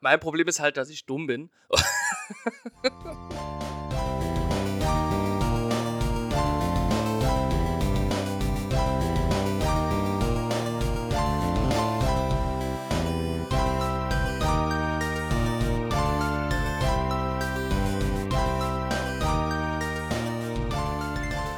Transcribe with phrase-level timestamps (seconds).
[0.00, 1.50] Mein Problem ist halt, dass ich dumm bin.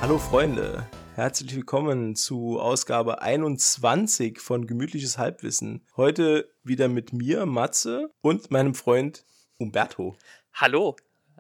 [0.00, 0.85] Hallo Freunde,
[1.16, 5.80] herzlich willkommen zu Ausgabe 21 von Gemütliches Halbwissen.
[5.96, 9.24] Heute wieder mit mir, Matze, und meinem Freund
[9.56, 10.14] Umberto.
[10.52, 10.94] Hallo,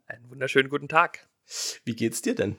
[0.06, 1.28] einen wunderschönen guten Tag.
[1.84, 2.56] Wie geht's dir denn?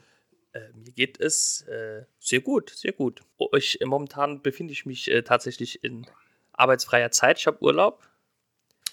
[0.54, 3.24] Äh, mir geht es äh, sehr gut, sehr gut.
[3.54, 6.06] Ich, momentan befinde ich mich äh, tatsächlich in
[6.54, 7.40] arbeitsfreier Zeit.
[7.40, 8.08] Ich habe Urlaub.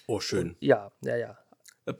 [0.07, 0.55] Oh, schön.
[0.61, 1.37] Ja, ja, ja.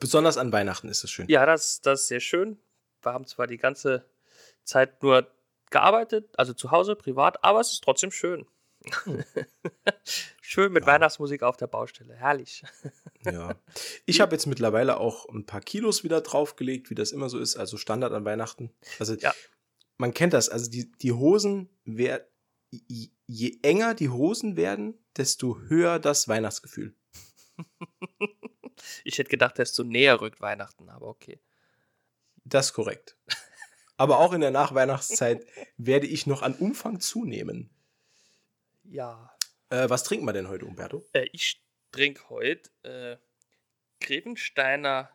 [0.00, 1.28] Besonders an Weihnachten ist es schön.
[1.28, 2.58] Ja, das, das ist sehr schön.
[3.00, 4.04] Wir haben zwar die ganze
[4.64, 5.30] Zeit nur
[5.70, 8.46] gearbeitet, also zu Hause, privat, aber es ist trotzdem schön.
[9.04, 9.24] Hm.
[10.40, 10.92] schön mit ja.
[10.92, 12.62] Weihnachtsmusik auf der Baustelle, herrlich.
[13.24, 13.54] ja.
[14.06, 17.56] Ich habe jetzt mittlerweile auch ein paar Kilos wieder draufgelegt, wie das immer so ist,
[17.56, 18.72] also Standard an Weihnachten.
[18.98, 19.34] Also ja.
[19.98, 22.26] man kennt das, also die, die Hosen, wer,
[22.70, 26.94] je enger die Hosen werden, desto höher das Weihnachtsgefühl.
[29.04, 31.40] ich hätte gedacht, desto näher rückt Weihnachten, aber okay.
[32.44, 33.16] Das ist korrekt.
[33.96, 37.70] Aber auch in der Nachweihnachtszeit werde ich noch an Umfang zunehmen.
[38.84, 39.34] Ja.
[39.70, 41.04] Äh, was trinken wir denn heute, Umberto?
[41.12, 43.16] Äh, ich trinke heute äh,
[44.04, 45.10] Grevensteiner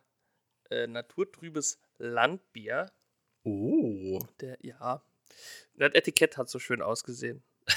[0.70, 2.90] äh, naturtrübes Landbier.
[3.44, 4.18] Oh.
[4.40, 5.02] Der, ja.
[5.74, 7.42] Das Etikett hat so schön ausgesehen.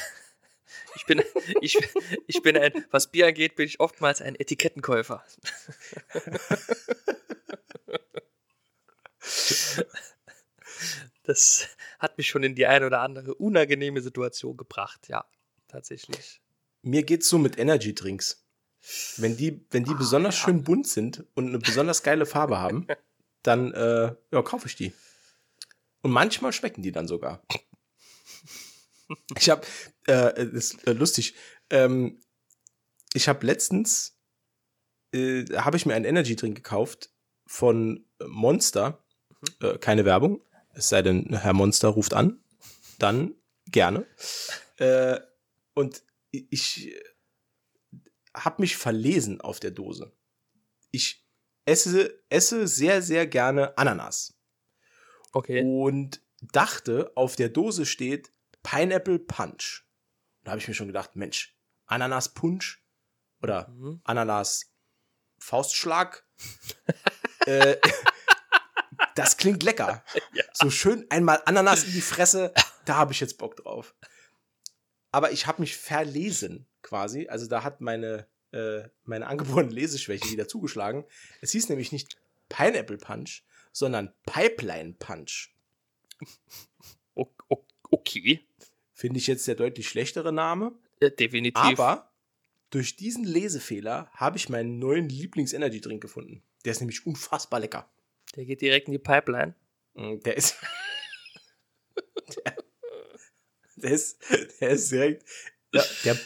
[0.96, 1.22] Ich bin,
[1.62, 1.78] ich,
[2.26, 5.24] ich bin ein, was Bier angeht, bin ich oftmals ein Etikettenkäufer.
[11.26, 11.68] das
[12.00, 15.26] hat mich schon in die eine oder andere unangenehme Situation gebracht, ja,
[15.68, 16.42] tatsächlich.
[16.82, 18.44] Mir geht's so mit Energy Drinks.
[19.18, 20.46] Wenn die, wenn die ah, besonders ja.
[20.46, 22.86] schön bunt sind und eine besonders geile Farbe haben,
[23.42, 24.94] dann äh, ja, kaufe ich die.
[26.02, 27.44] Und manchmal schmecken die dann sogar.
[29.38, 29.66] Ich habe,
[30.08, 31.36] äh, ist äh, lustig.
[31.72, 32.22] Ähm,
[33.14, 34.20] ich habe letztens,
[35.14, 37.12] äh, habe ich mir einen Energy Drink gekauft
[37.48, 39.04] von Monster.
[39.42, 39.68] Mhm.
[39.68, 40.45] Äh, keine Werbung
[40.76, 42.44] es sei denn, Herr Monster ruft an,
[43.00, 43.36] dann
[43.68, 44.06] gerne.
[44.78, 45.20] Äh,
[45.74, 46.94] und ich
[48.34, 50.12] habe mich verlesen auf der Dose.
[50.92, 51.26] Ich
[51.66, 54.38] esse, esse sehr, sehr gerne Ananas.
[55.32, 55.64] Okay.
[55.64, 58.32] Und dachte, auf der Dose steht
[58.64, 59.86] Pineapple Punch.
[60.44, 62.84] Da habe ich mir schon gedacht, Mensch, Ananas Punch
[63.42, 64.02] oder mhm.
[64.04, 64.72] Ananas
[65.40, 66.28] Faustschlag.
[67.46, 67.78] äh,
[69.16, 70.04] das klingt lecker.
[70.34, 70.44] Ja.
[70.54, 72.54] So schön einmal Ananas in die Fresse,
[72.84, 73.96] da habe ich jetzt Bock drauf.
[75.12, 77.28] Aber ich habe mich verlesen quasi.
[77.30, 81.06] Also da hat meine, äh, meine angeborene Leseschwäche wieder zugeschlagen.
[81.42, 82.18] Es hieß nämlich nicht
[82.50, 85.56] Pineapple Punch, sondern Pipeline Punch.
[87.90, 88.46] Okay.
[88.94, 90.74] Finde ich jetzt der deutlich schlechtere Name.
[91.02, 91.62] Ja, definitiv.
[91.62, 92.12] Aber
[92.70, 96.44] durch diesen Lesefehler habe ich meinen neuen Lieblings-Energy-Drink gefunden.
[96.66, 97.90] Der ist nämlich unfassbar lecker.
[98.36, 99.56] Der geht direkt in die Pipeline.
[99.94, 100.56] Mm, der ist.
[102.46, 102.56] der,
[103.76, 104.18] der, ist,
[104.60, 105.26] der ist direkt.
[105.74, 106.18] Ja, der,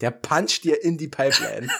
[0.00, 1.68] der puncht dir in die Pipeline.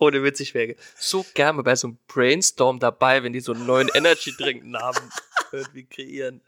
[0.00, 3.88] Ohne witzig wäre so gerne bei so einem Brainstorm dabei, wenn die so einen neuen
[3.94, 5.10] Energy-Drink-Namen
[5.52, 6.42] irgendwie kreieren.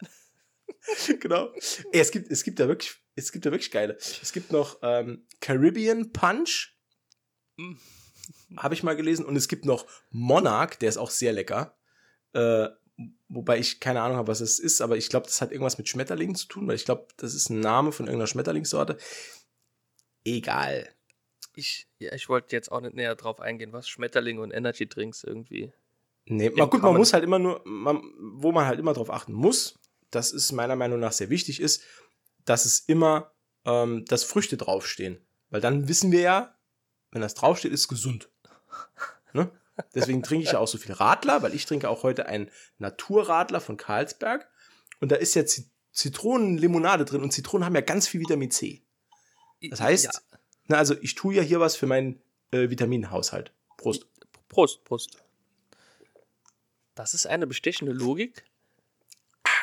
[1.19, 1.53] Genau.
[1.91, 3.95] Ey, es gibt, es gibt da wirklich, es gibt da wirklich geile.
[3.95, 6.75] Es gibt noch ähm, Caribbean Punch.
[7.57, 7.75] Mm.
[8.57, 9.25] Habe ich mal gelesen.
[9.25, 11.77] Und es gibt noch Monarch, der ist auch sehr lecker.
[12.33, 12.69] Äh,
[13.27, 15.87] wobei ich keine Ahnung habe, was es ist, aber ich glaube, das hat irgendwas mit
[15.87, 18.97] Schmetterlingen zu tun, weil ich glaube, das ist ein Name von irgendeiner Schmetterlingssorte.
[20.25, 20.89] Egal.
[21.55, 25.23] Ich, ja, ich wollte jetzt auch nicht näher drauf eingehen, was Schmetterlinge und Energy Drinks
[25.23, 25.71] irgendwie.
[26.25, 29.33] Nee, mal gut, man muss halt immer nur, man, wo man halt immer drauf achten
[29.33, 29.79] muss,
[30.11, 31.83] das ist meiner Meinung nach sehr wichtig ist,
[32.45, 33.31] dass es immer,
[33.65, 35.19] ähm, dass Früchte draufstehen.
[35.49, 36.58] Weil dann wissen wir ja,
[37.11, 38.29] wenn das draufsteht, ist gesund.
[39.33, 39.51] Ne?
[39.93, 43.61] Deswegen trinke ich ja auch so viel Radler, weil ich trinke auch heute einen Naturradler
[43.61, 44.49] von Carlsberg.
[44.99, 45.43] Und da ist ja
[45.91, 48.83] Zitronenlimonade drin und Zitronen haben ja ganz viel Vitamin C.
[49.69, 50.11] Das heißt, ja.
[50.67, 52.21] na, also ich tue ja hier was für meinen
[52.51, 53.53] äh, Vitaminhaushalt.
[53.77, 54.07] Prost.
[54.47, 55.23] Prost, Prost.
[56.95, 58.43] Das ist eine bestechende Logik.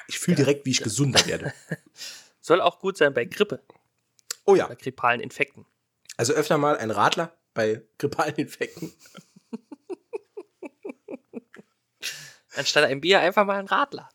[0.09, 1.53] Ich fühle direkt, wie ich gesunder werde.
[2.41, 3.61] Soll auch gut sein bei Grippe.
[4.45, 4.69] Oh ja.
[4.69, 5.67] Bei grippalen Infekten.
[6.17, 8.93] Also öfter mal ein Radler bei grippalen Infekten.
[12.55, 14.09] Anstatt ein Bier einfach mal ein Radler.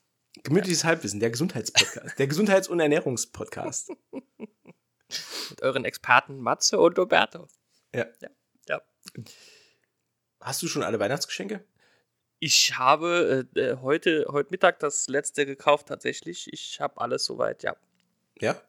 [0.44, 2.18] Gemütliches Halbwissen, der Gesundheitspodcast.
[2.18, 3.92] der Gesundheits- und Ernährungspodcast.
[4.12, 7.48] Mit euren Experten Matze und Roberto.
[7.94, 8.08] Ja.
[8.22, 8.30] Ja.
[8.68, 8.82] ja.
[10.40, 11.64] Hast du schon alle Weihnachtsgeschenke?
[12.40, 16.52] Ich habe äh, äh, heute, heute Mittag das letzte gekauft, tatsächlich.
[16.52, 17.76] Ich habe alles soweit, ja.
[18.40, 18.60] Ja?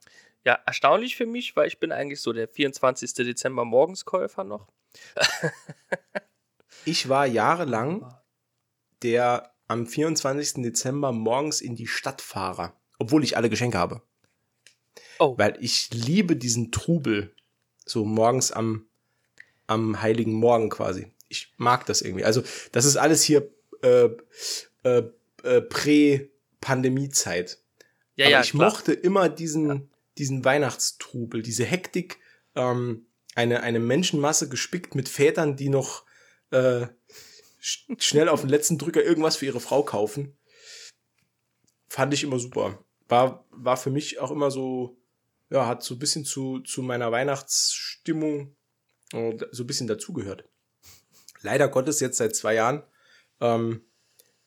[0.45, 3.15] Ja, erstaunlich für mich, weil ich bin eigentlich so der 24.
[3.15, 4.69] Dezember Morgenskäufer noch.
[6.85, 8.15] ich war jahrelang
[9.03, 10.63] der am 24.
[10.63, 14.03] Dezember morgens in die Stadt fahre, obwohl ich alle Geschenke habe.
[15.19, 15.35] Oh.
[15.39, 17.35] Weil ich liebe diesen Trubel,
[17.85, 18.87] so morgens am,
[19.67, 21.13] am heiligen Morgen quasi.
[21.29, 22.25] Ich mag das irgendwie.
[22.25, 22.43] Also,
[22.73, 23.49] das ist alles hier
[23.83, 24.11] äh,
[24.85, 25.05] äh,
[25.43, 27.59] äh, Prä-Pandemie-Zeit.
[28.17, 28.71] Ja, Aber ja, ich klar.
[28.71, 29.81] mochte immer diesen, ja.
[30.19, 32.19] Diesen Weihnachtstrubel, diese Hektik,
[32.55, 36.05] ähm, eine, eine Menschenmasse gespickt mit Vätern, die noch
[36.51, 36.87] äh,
[37.61, 40.37] schnell auf den letzten Drücker irgendwas für ihre Frau kaufen.
[41.89, 42.85] Fand ich immer super.
[43.09, 44.99] War, war für mich auch immer so,
[45.51, 48.57] ja, hat so ein bisschen zu, zu meiner Weihnachtsstimmung
[49.13, 50.45] äh, so ein bisschen dazugehört.
[51.41, 52.83] Leider Gottes jetzt seit zwei Jahren
[53.41, 53.85] ähm,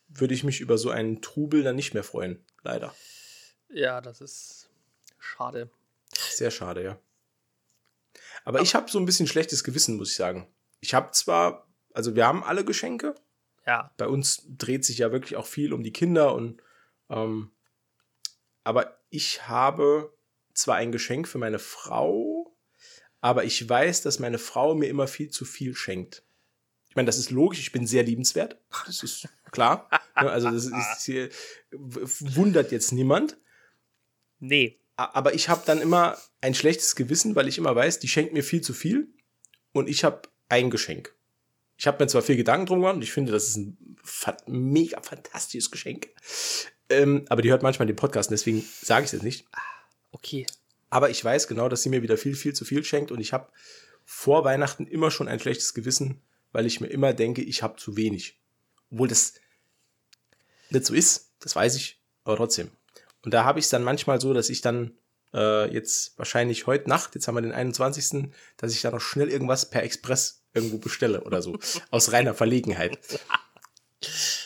[0.08, 2.44] würde ich mich über so einen Trubel dann nicht mehr freuen.
[2.64, 2.96] Leider.
[3.70, 4.65] Ja, das ist
[5.26, 5.70] schade.
[6.14, 7.00] Sehr schade, ja.
[8.44, 10.48] Aber, Aber ich habe so ein bisschen schlechtes Gewissen, muss ich sagen.
[10.80, 13.16] Ich habe zwar also wir haben alle Geschenke.
[13.66, 13.92] Ja.
[13.98, 16.62] Bei uns dreht sich ja wirklich auch viel um die Kinder und
[17.10, 17.52] ähm,
[18.64, 20.14] aber ich habe
[20.54, 22.56] zwar ein Geschenk für meine Frau,
[23.22, 26.24] aber ich weiß, dass meine Frau mir immer viel zu viel schenkt.
[26.90, 28.58] Ich meine, das ist logisch, ich bin sehr liebenswert.
[28.86, 29.90] Das ist klar.
[30.16, 31.30] Ne, also das ist hier,
[31.72, 33.38] wundert jetzt niemand.
[34.40, 34.80] Nee.
[34.98, 38.44] Aber ich habe dann immer ein schlechtes Gewissen, weil ich immer weiß, die schenkt mir
[38.44, 39.10] viel zu viel
[39.74, 41.14] und ich habe ein Geschenk.
[41.78, 43.98] Ich habe mir zwar viel Gedanken drum gemacht und ich finde, das ist ein
[44.48, 46.10] mega fantastisches Geschenk.
[46.90, 49.46] Ähm, aber die hört manchmal den Podcast, deswegen sage ich es jetzt nicht.
[50.12, 50.46] Okay.
[50.90, 53.34] Aber ich weiß genau, dass sie mir wieder viel, viel zu viel schenkt und ich
[53.34, 53.52] habe
[54.06, 56.22] vor Weihnachten immer schon ein schlechtes Gewissen,
[56.52, 58.40] weil ich mir immer denke, ich habe zu wenig.
[58.92, 59.34] Obwohl das
[60.70, 62.72] nicht so ist, das weiß ich, aber trotzdem.
[63.26, 64.98] Und da habe ich es dann manchmal so, dass ich dann
[65.34, 69.30] äh, jetzt wahrscheinlich heute Nacht, jetzt haben wir den 21., dass ich da noch schnell
[69.30, 71.58] irgendwas per Express irgendwo bestelle oder so.
[71.92, 72.98] aus reiner Verlegenheit.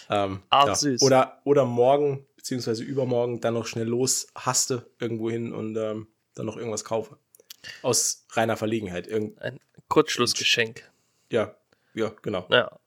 [0.09, 0.75] ähm, Ach, ja.
[0.75, 1.01] süß.
[1.01, 6.45] Oder, oder morgen, beziehungsweise übermorgen, dann noch schnell los haste irgendwo hin und ähm, dann
[6.45, 7.17] noch irgendwas kaufe.
[7.81, 9.07] Aus reiner Verlegenheit.
[9.07, 9.59] Irgend Ein
[9.89, 10.89] Kurzschlussgeschenk.
[11.29, 11.55] Ja,
[11.93, 12.47] ja, genau.
[12.49, 12.79] Ja.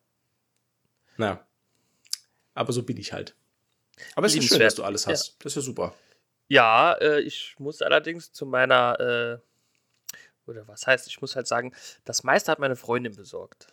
[1.18, 1.46] Naja.
[2.54, 3.36] Aber so bin ich halt.
[4.14, 5.28] Aber es ist schön, dass du alles hast.
[5.28, 5.34] Ja.
[5.40, 5.94] Das ist ja super.
[6.48, 9.52] Ja, äh, ich muss allerdings zu meiner äh,
[10.46, 11.72] oder was heißt, ich muss halt sagen,
[12.04, 13.68] das meiste hat meine Freundin besorgt.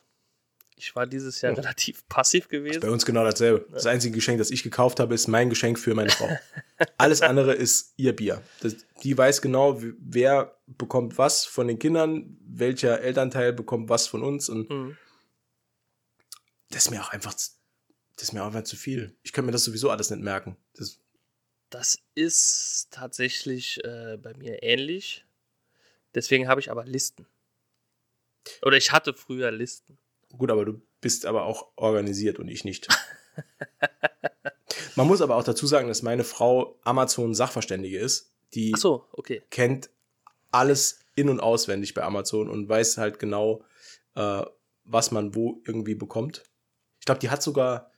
[0.76, 1.56] Ich war dieses Jahr oh.
[1.56, 2.80] relativ passiv gewesen.
[2.80, 3.66] bei uns genau dasselbe.
[3.72, 6.30] Das einzige Geschenk, das ich gekauft habe, ist mein Geschenk für meine Frau.
[6.98, 8.42] Alles andere ist ihr Bier.
[8.62, 14.24] Das, die weiß genau, wer bekommt was von den Kindern, welcher Elternteil bekommt was von
[14.24, 14.98] uns und mhm.
[16.70, 17.34] das ist mir auch einfach,
[18.20, 19.16] das ist mir auch einfach zu viel.
[19.24, 20.58] Ich könnte mir das sowieso alles nicht merken.
[20.74, 21.00] Das,
[21.70, 25.26] das ist tatsächlich äh, bei mir ähnlich.
[26.14, 27.26] Deswegen habe ich aber Listen.
[28.62, 29.98] Oder ich hatte früher Listen.
[30.38, 32.90] Gut, aber du bist aber auch organisiert und ich nicht.
[34.98, 38.34] Man muss aber auch dazu sagen, dass meine Frau Amazon-Sachverständige ist.
[38.54, 39.44] Die so, okay.
[39.50, 39.90] kennt
[40.52, 43.64] alles in- und auswendig bei Amazon und weiß halt genau,
[44.16, 44.44] äh,
[44.84, 46.44] was man wo irgendwie bekommt.
[47.00, 47.92] Ich glaube, die hat sogar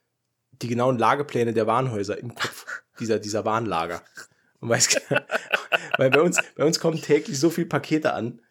[0.62, 2.66] die genauen Lagepläne der Warenhäuser im Kopf,
[3.00, 4.04] dieser, dieser Warenlager.
[4.60, 5.02] Und weiß,
[5.98, 8.42] weil bei uns, bei uns kommen täglich so viele Pakete an,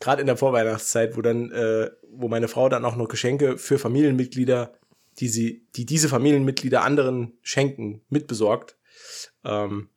[0.00, 3.78] gerade in der Vorweihnachtszeit, wo dann, äh, wo meine Frau dann auch noch Geschenke für
[3.78, 4.74] Familienmitglieder,
[5.18, 8.76] die sie, die diese Familienmitglieder anderen schenken, mitbesorgt.
[9.44, 9.90] Ähm,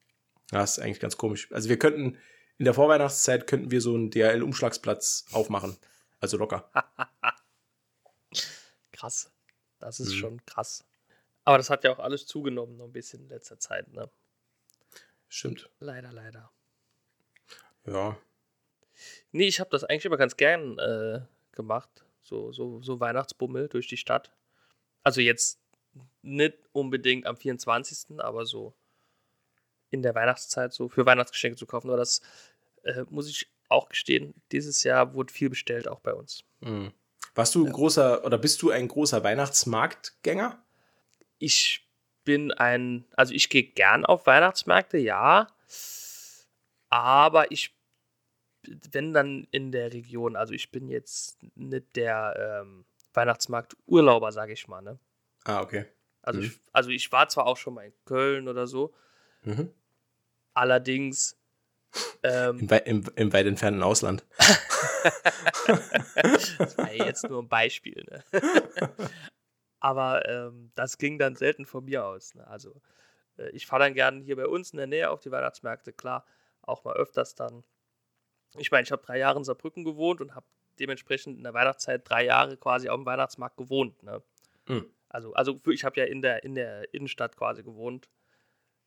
[0.51, 1.51] ja, ist eigentlich ganz komisch.
[1.51, 2.18] Also wir könnten
[2.58, 5.78] in der Vorweihnachtszeit könnten wir so einen DHL-Umschlagsplatz aufmachen.
[6.20, 6.70] Also locker.
[8.92, 9.32] krass.
[9.80, 10.18] Das ist mhm.
[10.18, 10.86] schon krass.
[11.43, 14.10] Aber das hat ja auch alles zugenommen, noch ein bisschen in letzter Zeit, ne?
[15.27, 15.69] Stimmt.
[15.79, 16.51] Leider, leider.
[17.86, 18.17] Ja.
[19.31, 21.21] Nee, ich habe das eigentlich immer ganz gern äh,
[21.53, 22.05] gemacht.
[22.21, 24.31] So, so, so Weihnachtsbummel durch die Stadt.
[25.03, 25.60] Also jetzt
[26.21, 28.74] nicht unbedingt am 24., aber so
[29.89, 31.89] in der Weihnachtszeit so für Weihnachtsgeschenke zu kaufen.
[31.89, 32.21] Aber das
[32.83, 36.43] äh, muss ich auch gestehen, dieses Jahr wurde viel bestellt, auch bei uns.
[36.60, 36.91] Mhm.
[37.33, 37.71] Warst du ein ja.
[37.71, 40.62] großer oder bist du ein großer Weihnachtsmarktgänger?
[41.41, 41.88] Ich
[42.24, 45.48] bin ein, also ich gehe gern auf Weihnachtsmärkte, ja.
[46.89, 47.75] Aber ich,
[48.91, 54.67] wenn dann in der Region, also ich bin jetzt nicht der ähm, Weihnachtsmarkt-Urlauber, sage ich
[54.67, 55.00] mal, ne?
[55.45, 55.86] Ah, okay.
[56.21, 56.45] Also, mhm.
[56.45, 58.93] ich, also ich war zwar auch schon mal in Köln oder so,
[59.43, 59.74] mhm.
[60.53, 61.36] allerdings
[62.24, 64.24] Ähm, Im, im, Im weit entfernten Ausland.
[66.57, 68.05] das war ja jetzt nur ein Beispiel.
[68.10, 68.24] Ne?
[69.81, 72.35] Aber ähm, das ging dann selten von mir aus.
[72.35, 72.47] Ne?
[72.47, 72.81] Also
[73.38, 76.25] äh, ich fahre dann gerne hier bei uns in der Nähe auf die Weihnachtsmärkte, klar,
[76.61, 77.63] auch mal öfters dann.
[78.57, 80.45] Ich meine, ich habe drei Jahre in Saarbrücken gewohnt und habe
[80.79, 84.01] dementsprechend in der Weihnachtszeit drei Jahre quasi auf dem Weihnachtsmarkt gewohnt.
[84.03, 84.21] Ne?
[84.67, 84.85] Mhm.
[85.09, 88.09] Also, also ich habe ja in der, in der Innenstadt quasi gewohnt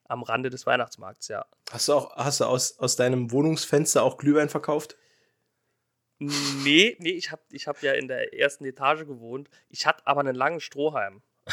[0.05, 1.47] am Rande des Weihnachtsmarkts, ja.
[1.71, 4.97] Hast du auch, hast du aus, aus deinem Wohnungsfenster auch Glühwein verkauft?
[6.19, 9.51] Nee, nee, ich habe ich hab ja in der ersten Etage gewohnt.
[9.69, 11.21] Ich hatte aber einen langen Strohhalm.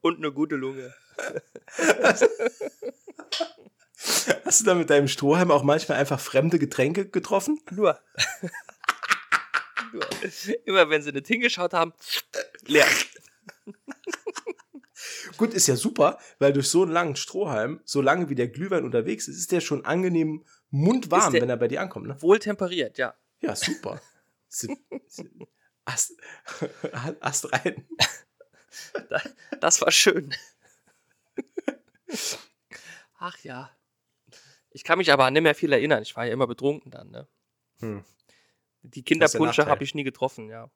[0.00, 0.92] Und eine gute Lunge.
[4.44, 7.60] Hast du da mit deinem Strohhalm auch manchmal einfach fremde Getränke getroffen?
[7.70, 8.00] Nur.
[9.92, 10.02] Nur.
[10.64, 11.92] Immer wenn sie nicht hingeschaut haben,
[12.66, 12.86] leer.
[15.40, 18.84] Gut, ist ja super, weil durch so einen langen Strohhalm, so lange wie der Glühwein
[18.84, 22.08] unterwegs ist, ist der schon angenehm mundwarm, wenn er bei dir ankommt.
[22.08, 22.20] Ne?
[22.20, 23.14] Wohl temperiert, ja.
[23.40, 24.02] Ja, super.
[25.86, 26.12] Ast,
[27.20, 27.88] Ast rein.
[29.62, 30.34] Das war schön.
[33.16, 33.74] Ach ja.
[34.72, 36.02] Ich kann mich aber an nicht mehr viel erinnern.
[36.02, 37.26] Ich war ja immer betrunken dann, ne?
[37.78, 38.04] Hm.
[38.82, 40.70] Die Kinderpunsche habe ich nie getroffen, ja.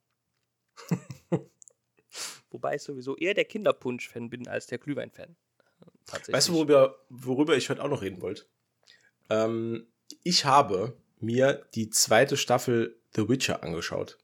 [2.54, 5.34] Wobei ich sowieso eher der Kinderpunsch-Fan bin als der Glühwein-Fan.
[6.28, 8.44] Weißt du, worüber, worüber ich heute auch noch reden wollte?
[9.28, 9.88] Ähm,
[10.22, 14.18] ich habe mir die zweite Staffel The Witcher angeschaut.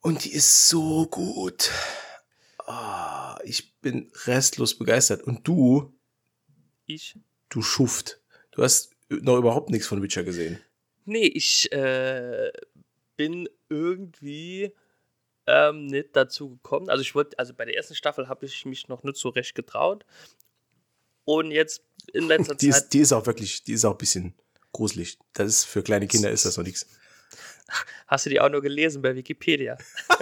[0.00, 1.70] Und die ist so gut.
[2.66, 5.22] Oh, ich bin restlos begeistert.
[5.22, 5.92] Und du?
[6.86, 7.18] Ich?
[7.50, 8.22] Du Schuft.
[8.52, 10.62] Du hast noch überhaupt nichts von Witcher gesehen.
[11.04, 12.50] Nee, ich äh,
[13.18, 14.72] bin irgendwie
[15.46, 16.90] ähm, nicht dazu gekommen.
[16.90, 19.54] Also ich wollte, also bei der ersten Staffel habe ich mich noch nicht so recht
[19.54, 20.04] getraut.
[21.24, 22.82] Und jetzt in letzter die Zeit.
[22.82, 24.34] Ist, die ist auch wirklich, die ist auch ein bisschen
[24.72, 25.18] gruselig.
[25.32, 26.86] Das ist für kleine Kinder ist das noch nichts.
[28.06, 29.76] Hast du die auch nur gelesen bei Wikipedia?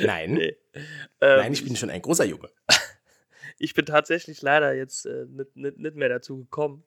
[0.00, 0.32] Nein.
[0.32, 0.56] Nee.
[1.20, 2.50] Nein, ich ähm, bin schon ein großer Junge.
[3.58, 6.84] ich bin tatsächlich leider jetzt äh, nicht, nicht, nicht mehr dazu gekommen.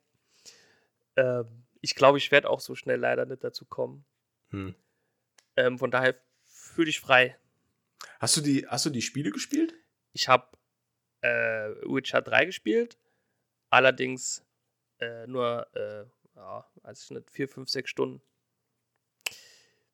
[1.15, 4.05] Ähm, ich glaube, ich werde auch so schnell leider nicht dazu kommen.
[4.49, 4.75] Hm.
[5.55, 7.37] Ähm, von daher fühle ich frei.
[8.19, 9.73] Hast du die, hast du die Spiele gespielt?
[10.13, 10.57] Ich habe
[11.21, 12.97] äh, Witcher 3 gespielt.
[13.69, 14.43] Allerdings
[14.99, 18.21] äh, nur, äh, ja, weiß nicht, 4, 5, 6 Stunden.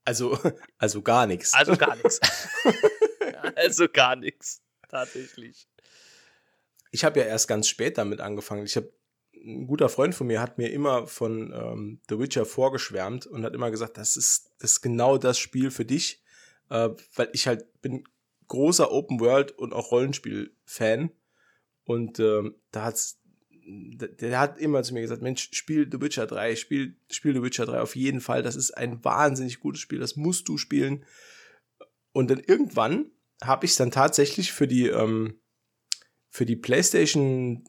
[0.03, 0.37] Also,
[0.77, 1.53] also gar nichts.
[1.53, 2.19] Also gar nichts.
[3.55, 4.61] also gar nichts.
[4.89, 5.67] Tatsächlich.
[6.91, 8.65] Ich habe ja erst ganz spät damit angefangen.
[8.65, 8.91] Ich habe
[9.45, 13.53] ein guter Freund von mir hat mir immer von ähm, The Witcher vorgeschwärmt und hat
[13.53, 16.23] immer gesagt, das ist, das ist genau das Spiel für dich,
[16.69, 18.03] äh, weil ich halt bin
[18.47, 21.11] großer Open World und auch Rollenspiel-Fan
[21.83, 23.19] und ähm, da hat's
[23.69, 27.65] der hat immer zu mir gesagt, Mensch, spiel The Witcher 3, spiel, spiel The Witcher
[27.65, 31.03] 3 auf jeden Fall, das ist ein wahnsinnig gutes Spiel, das musst du spielen.
[32.13, 33.11] Und dann irgendwann
[33.43, 35.41] habe ich es dann tatsächlich für die, ähm,
[36.29, 37.65] für die PlayStation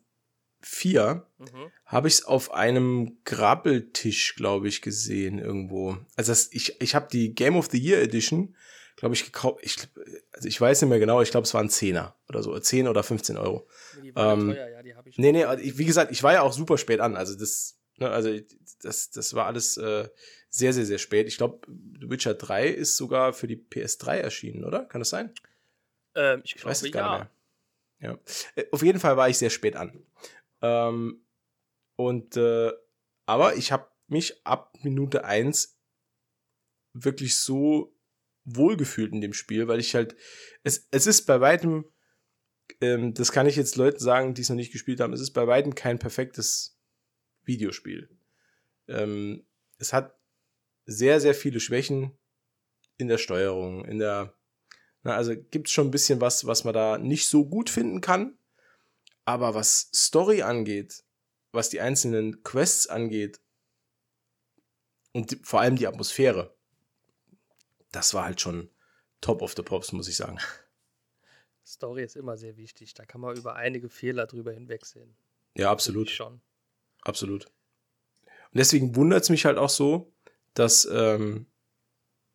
[0.61, 1.47] 4 mhm.
[1.87, 5.97] habe ich es auf einem Grabbeltisch, glaube ich, gesehen irgendwo.
[6.17, 8.57] Also das, ich, ich habe die Game of the Year Edition,
[8.97, 9.61] glaube ich, gekauft.
[9.62, 9.77] Ich,
[10.33, 13.03] also ich weiß nicht mehr genau, ich glaube, es waren 10er oder so, 10 oder
[13.03, 13.69] 15 Euro.
[14.03, 15.19] Die waren ähm, teuer, ja, die habe ich.
[15.19, 17.17] Nee, nee, wie gesagt, ich war ja auch super spät an.
[17.17, 18.37] Also das, ne, also
[18.83, 20.09] das, das war alles äh,
[20.50, 21.29] sehr, sehr, sehr spät.
[21.29, 24.85] Ich glaube, Witcher 3 ist sogar für die PS3 erschienen, oder?
[24.87, 25.33] Kann das sein?
[26.15, 27.11] Ähm, ich, ich glaube, weiß es gar ja.
[27.11, 27.31] nicht mehr.
[28.00, 28.19] Ja.
[28.55, 29.93] Äh, auf jeden Fall war ich sehr spät an.
[30.62, 31.25] Ähm,
[31.97, 32.73] und äh,
[33.27, 35.79] aber ich habe mich ab Minute 1
[36.95, 37.95] wirklich so
[38.45, 40.17] wohlgefühlt in dem Spiel, weil ich halt,
[40.62, 41.85] es, es ist bei weitem,
[42.81, 45.33] ähm, das kann ich jetzt Leuten sagen, die es noch nicht gespielt haben, es ist
[45.33, 46.81] bei weitem kein perfektes
[47.43, 48.09] Videospiel.
[48.88, 49.47] Ähm,
[49.79, 50.19] es hat
[50.87, 52.19] sehr, sehr viele Schwächen
[52.97, 54.35] in der Steuerung, in der,
[55.03, 58.00] na, also gibt es schon ein bisschen was, was man da nicht so gut finden
[58.00, 58.38] kann.
[59.28, 61.04] Aber was Story angeht,
[61.52, 63.42] was die einzelnen Quests angeht
[65.12, 66.56] und die, vor allem die Atmosphäre,
[67.92, 68.70] das war halt schon
[69.20, 70.38] top of the pops, muss ich sagen.
[71.66, 72.94] Story ist immer sehr wichtig.
[72.94, 75.14] Da kann man über einige Fehler drüber hinwegsehen.
[75.54, 76.08] Ja, absolut.
[76.08, 76.40] Schon.
[77.02, 77.52] Absolut.
[78.25, 80.11] Und deswegen wundert es mich halt auch so,
[80.54, 81.44] dass ähm,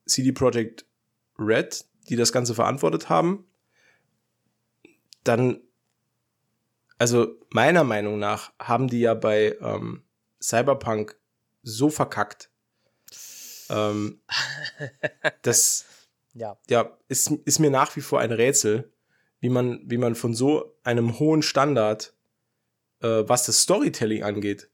[0.05, 0.85] CD Projekt
[1.39, 3.47] Red, die das Ganze verantwortet haben,
[5.23, 5.59] dann
[6.97, 10.03] also meiner Meinung nach haben die ja bei ähm,
[10.41, 11.17] Cyberpunk
[11.63, 12.49] so verkackt,
[13.69, 14.21] ähm,
[15.41, 15.85] dass,
[16.33, 16.57] Ja.
[16.69, 18.91] Ja, ist, ist mir nach wie vor ein Rätsel,
[19.39, 22.13] wie man, wie man von so einem hohen Standard,
[23.01, 24.69] äh, was das Storytelling angeht,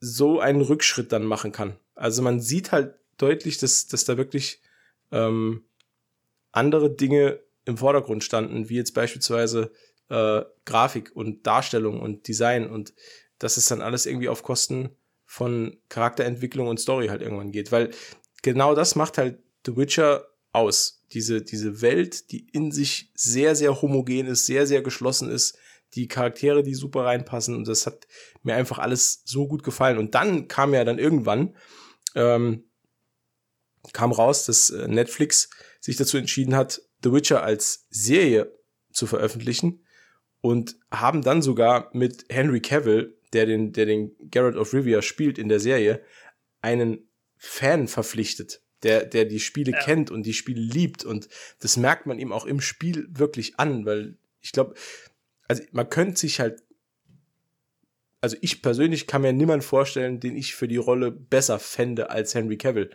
[0.00, 1.76] so einen Rückschritt dann machen kann.
[1.94, 4.60] Also man sieht halt deutlich, dass, dass da wirklich
[5.10, 5.64] ähm,
[6.52, 9.72] andere Dinge im Vordergrund standen, wie jetzt beispielsweise
[10.08, 12.94] äh, Grafik und Darstellung und Design und
[13.38, 14.90] dass es dann alles irgendwie auf Kosten
[15.24, 17.72] von Charakterentwicklung und Story halt irgendwann geht.
[17.72, 17.90] Weil
[18.42, 21.02] genau das macht halt The Witcher aus.
[21.12, 25.58] Diese, diese Welt, die in sich sehr, sehr homogen ist, sehr, sehr geschlossen ist,
[25.94, 28.06] die Charaktere, die super reinpassen und das hat
[28.42, 29.98] mir einfach alles so gut gefallen.
[29.98, 31.54] Und dann kam ja dann irgendwann,
[32.14, 32.64] ähm,
[33.92, 35.48] kam raus, dass äh, Netflix
[35.80, 38.52] sich dazu entschieden hat, The Witcher als Serie
[38.92, 39.85] zu veröffentlichen
[40.46, 45.38] und haben dann sogar mit Henry Cavill, der den, der den Garrett of Rivia spielt
[45.38, 46.00] in der Serie,
[46.60, 49.82] einen Fan verpflichtet, der, der die Spiele ja.
[49.82, 51.04] kennt und die Spiele liebt.
[51.04, 54.74] Und das merkt man ihm auch im Spiel wirklich an, weil ich glaube,
[55.48, 56.62] also man könnte sich halt,
[58.20, 62.36] also ich persönlich kann mir niemanden vorstellen, den ich für die Rolle besser fände als
[62.36, 62.90] Henry Cavill,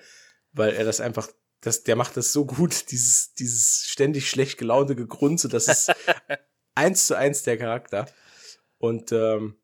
[0.53, 1.27] weil er das einfach
[1.59, 5.91] das, der macht das so gut, dieses, dieses ständig schlecht gelaunte Gegrunze, das ist
[6.75, 8.07] eins zu eins der Charakter.
[8.77, 9.57] Und ähm,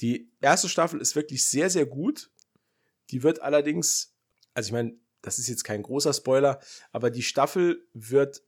[0.00, 2.30] die erste Staffel ist wirklich sehr, sehr gut.
[3.10, 4.16] Die wird allerdings,
[4.54, 6.60] also ich meine, das ist jetzt kein großer Spoiler,
[6.92, 8.42] aber die Staffel wird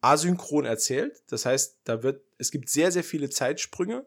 [0.00, 1.22] asynchron erzählt.
[1.28, 4.06] Das heißt, da wird, es gibt sehr, sehr viele Zeitsprünge.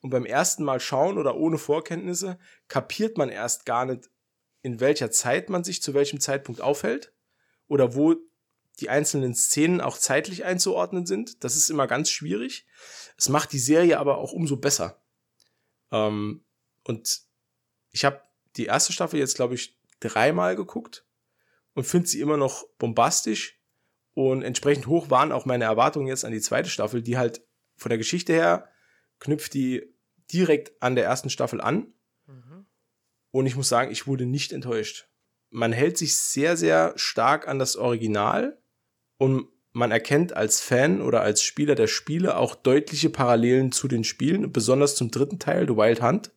[0.00, 2.38] Und beim ersten Mal schauen oder ohne Vorkenntnisse
[2.68, 4.10] kapiert man erst gar nicht,
[4.62, 7.12] in welcher Zeit man sich zu welchem Zeitpunkt aufhält
[7.68, 8.16] oder wo
[8.82, 11.44] die einzelnen Szenen auch zeitlich einzuordnen sind.
[11.44, 12.66] Das ist immer ganz schwierig.
[13.16, 15.02] Es macht die Serie aber auch umso besser.
[15.90, 16.44] Ähm,
[16.84, 17.22] und
[17.92, 18.20] ich habe
[18.56, 21.06] die erste Staffel jetzt, glaube ich, dreimal geguckt
[21.74, 23.58] und finde sie immer noch bombastisch.
[24.14, 27.46] Und entsprechend hoch waren auch meine Erwartungen jetzt an die zweite Staffel, die halt
[27.76, 28.68] von der Geschichte her
[29.20, 29.94] knüpft die
[30.32, 31.94] direkt an der ersten Staffel an.
[33.30, 35.08] Und ich muss sagen, ich wurde nicht enttäuscht.
[35.50, 38.61] Man hält sich sehr, sehr stark an das Original
[39.22, 44.02] und man erkennt als Fan oder als Spieler der Spiele auch deutliche Parallelen zu den
[44.02, 46.32] Spielen, besonders zum dritten Teil, The Wild Hunt,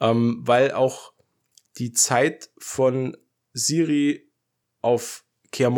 [0.00, 1.14] ähm, weil auch
[1.78, 3.16] die Zeit von
[3.54, 4.30] Siri
[4.82, 5.72] auf Kaer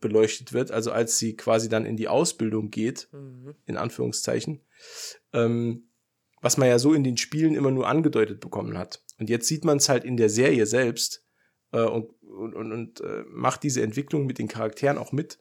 [0.00, 3.54] beleuchtet wird, also als sie quasi dann in die Ausbildung geht, mhm.
[3.66, 4.62] in Anführungszeichen,
[5.34, 5.90] ähm,
[6.40, 9.04] was man ja so in den Spielen immer nur angedeutet bekommen hat.
[9.18, 11.22] Und jetzt sieht man es halt in der Serie selbst
[11.72, 15.38] äh, und, und, und, und äh, macht diese Entwicklung mit den Charakteren auch mit.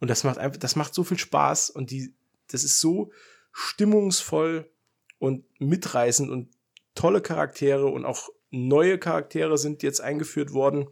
[0.00, 2.14] Und das macht einfach, das macht so viel Spaß und die,
[2.48, 3.12] das ist so
[3.52, 4.70] stimmungsvoll
[5.18, 6.50] und mitreißend und
[6.94, 10.88] tolle Charaktere und auch neue Charaktere sind jetzt eingeführt worden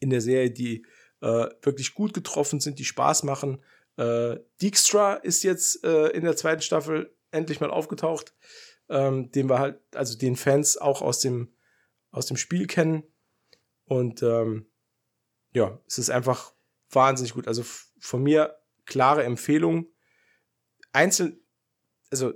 [0.00, 0.84] in der Serie, die
[1.20, 3.62] äh, wirklich gut getroffen sind, die Spaß machen.
[3.96, 8.34] Äh, Dijkstra ist jetzt äh, in der zweiten Staffel endlich mal aufgetaucht
[8.88, 11.52] ähm, den wir halt, also den Fans auch aus dem,
[12.10, 13.04] aus dem Spiel kennen.
[13.86, 14.66] Und ähm,
[15.52, 16.53] ja, es ist einfach
[16.94, 17.48] wahnsinnig gut.
[17.48, 17.64] Also
[17.98, 19.88] von mir klare Empfehlung.
[20.92, 21.40] Einzeln,
[22.10, 22.32] also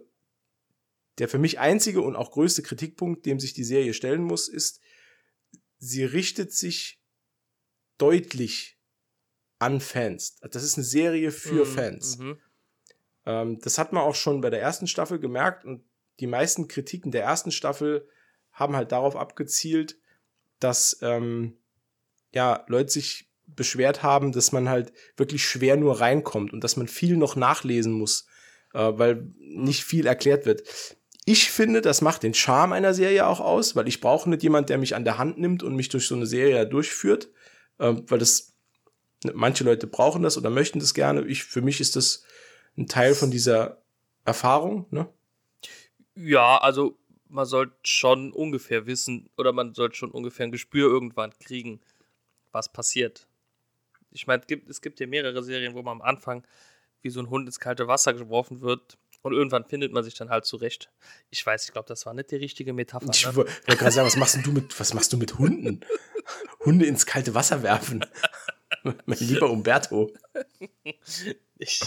[1.19, 4.81] der für mich einzige und auch größte Kritikpunkt, dem sich die Serie stellen muss, ist,
[5.79, 7.03] sie richtet sich
[7.99, 8.79] deutlich
[9.59, 10.37] an Fans.
[10.41, 12.19] Das ist eine Serie für mhm, Fans.
[12.19, 12.39] Mhm.
[13.27, 15.85] Ähm, das hat man auch schon bei der ersten Staffel gemerkt und
[16.21, 18.09] die meisten Kritiken der ersten Staffel
[18.53, 19.99] haben halt darauf abgezielt,
[20.59, 21.59] dass ähm,
[22.33, 26.89] ja Leute sich beschwert haben, dass man halt wirklich schwer nur reinkommt und dass man
[26.89, 28.27] viel noch nachlesen muss,
[28.75, 30.63] äh, weil nicht viel erklärt wird.
[31.25, 34.71] Ich finde, das macht den Charme einer Serie auch aus, weil ich brauche nicht jemand,
[34.71, 37.29] der mich an der Hand nimmt und mich durch so eine Serie durchführt,
[37.79, 38.55] äh, weil das
[39.35, 41.25] manche Leute brauchen das oder möchten das gerne.
[41.27, 42.25] Ich für mich ist das
[42.77, 43.83] ein Teil von dieser
[44.25, 45.09] Erfahrung, ne?
[46.15, 51.33] Ja, also man sollte schon ungefähr wissen oder man sollte schon ungefähr ein Gespür irgendwann
[51.39, 51.81] kriegen,
[52.53, 53.28] was passiert.
[54.11, 56.47] Ich meine, es gibt, es gibt ja mehrere Serien, wo man am Anfang
[57.03, 60.31] wie so ein Hund ins kalte Wasser geworfen wird und irgendwann findet man sich dann
[60.31, 60.91] halt zurecht.
[61.31, 63.11] Ich weiß, ich glaube, das war nicht die richtige Metapher.
[63.13, 63.37] Ich ne?
[63.37, 65.81] wollte gerade sagen, was machst du mit, was machst du mit Hunden?
[66.65, 68.05] Hunde ins kalte Wasser werfen.
[68.83, 70.13] mein lieber Umberto.
[71.59, 71.81] Ich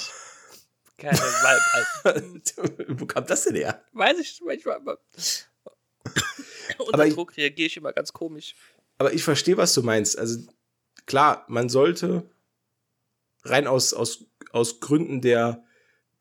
[1.02, 1.18] keine
[3.00, 3.84] Wo kam das denn her?
[3.92, 4.76] Weiß ich manchmal.
[4.76, 5.00] Aber
[6.78, 8.56] unter aber Druck reagiere ich immer ganz komisch.
[9.00, 10.20] Aber ich verstehe, was du meinst.
[10.20, 10.40] Also
[11.06, 12.30] klar, man sollte
[13.44, 15.64] rein aus, aus, aus Gründen der,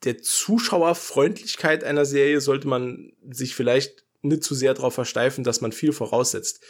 [0.04, 5.72] der Zuschauerfreundlichkeit einer Serie sollte man sich vielleicht nicht zu sehr darauf versteifen, dass man
[5.72, 6.62] viel voraussetzt.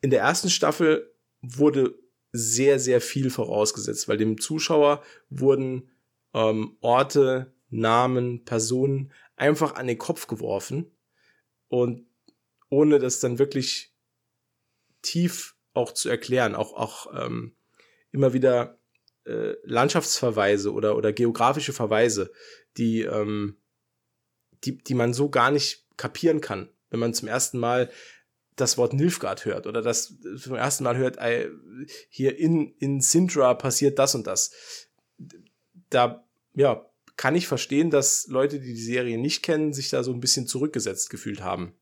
[0.00, 1.94] In der ersten Staffel wurde
[2.32, 5.90] sehr, sehr viel vorausgesetzt, weil dem Zuschauer wurden
[6.32, 10.90] ähm, Orte, Namen, Personen einfach an den Kopf geworfen
[11.68, 12.06] und
[12.70, 13.92] ohne das dann wirklich
[15.02, 17.54] tief auch zu erklären, auch, auch ähm,
[18.12, 18.78] immer wieder
[19.24, 22.32] äh, Landschaftsverweise oder, oder geografische Verweise,
[22.76, 23.58] die, ähm,
[24.64, 27.90] die, die man so gar nicht kapieren kann, wenn man zum ersten Mal
[28.56, 31.18] das Wort Nilfgaard hört oder das zum ersten Mal hört,
[32.08, 34.52] hier in, in Sintra passiert das und das.
[35.90, 40.12] Da, ja, kann ich verstehen, dass Leute, die die Serie nicht kennen, sich da so
[40.12, 41.74] ein bisschen zurückgesetzt gefühlt haben.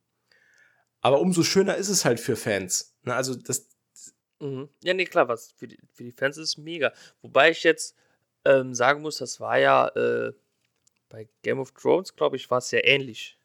[1.00, 2.96] Aber umso schöner ist es halt für Fans.
[3.02, 3.14] Ne?
[3.14, 3.68] Also das.
[4.42, 4.68] Mhm.
[4.82, 6.92] Ja, nee, klar, was für die, für die Fans ist es mega.
[7.22, 7.96] Wobei ich jetzt
[8.44, 10.32] ähm, sagen muss, das war ja äh,
[11.08, 13.38] bei Game of Thrones, glaube ich, war es ja ähnlich.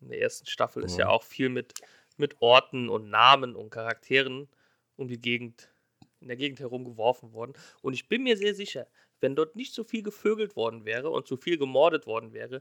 [0.00, 1.74] In der ersten Staffel ist ja auch viel mit,
[2.16, 4.48] mit Orten und Namen und Charakteren
[4.96, 5.72] um die Gegend,
[6.20, 7.52] in der Gegend herumgeworfen worden.
[7.80, 8.88] Und ich bin mir sehr sicher,
[9.20, 12.60] wenn dort nicht so viel gevögelt worden wäre und so viel gemordet worden wäre,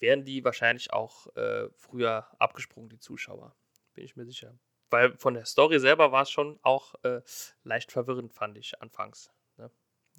[0.00, 3.54] wären die wahrscheinlich auch äh, früher abgesprungen, die Zuschauer.
[3.92, 4.58] Bin ich mir sicher.
[4.94, 7.20] Weil von der Story selber war es schon auch äh,
[7.64, 9.28] leicht verwirrend, fand ich anfangs.
[9.56, 9.68] Ne?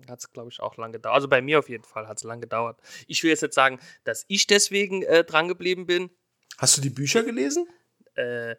[0.10, 1.16] Hat es, glaube ich, auch lange gedauert.
[1.16, 2.82] Also bei mir auf jeden Fall hat es lange gedauert.
[3.08, 6.10] Ich will jetzt nicht sagen, dass ich deswegen äh, dran geblieben bin.
[6.58, 7.70] Hast du die Bücher gelesen?
[8.16, 8.58] Äh,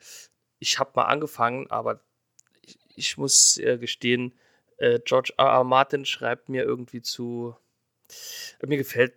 [0.58, 2.00] ich habe mal angefangen, aber
[2.62, 4.34] ich, ich muss äh, gestehen,
[4.78, 5.46] äh, George R.
[5.46, 5.64] R.
[5.64, 7.54] Martin schreibt mir irgendwie zu.
[8.62, 9.14] Mir gefällt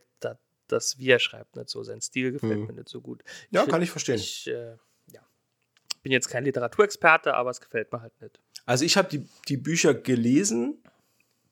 [0.71, 1.83] das, wie er schreibt, nicht so.
[1.83, 2.67] Sein Stil gefällt hm.
[2.67, 3.23] mir nicht so gut.
[3.25, 4.15] Ich ja, find, kann ich verstehen.
[4.15, 4.77] Ich äh,
[6.01, 8.39] bin jetzt kein Literaturexperte, aber es gefällt mir halt nicht.
[8.65, 10.81] Also, ich habe die, die Bücher gelesen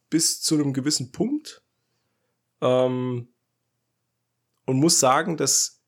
[0.10, 1.62] bis zu einem gewissen Punkt.
[2.62, 3.28] Ähm,
[4.66, 5.82] und muss sagen, dass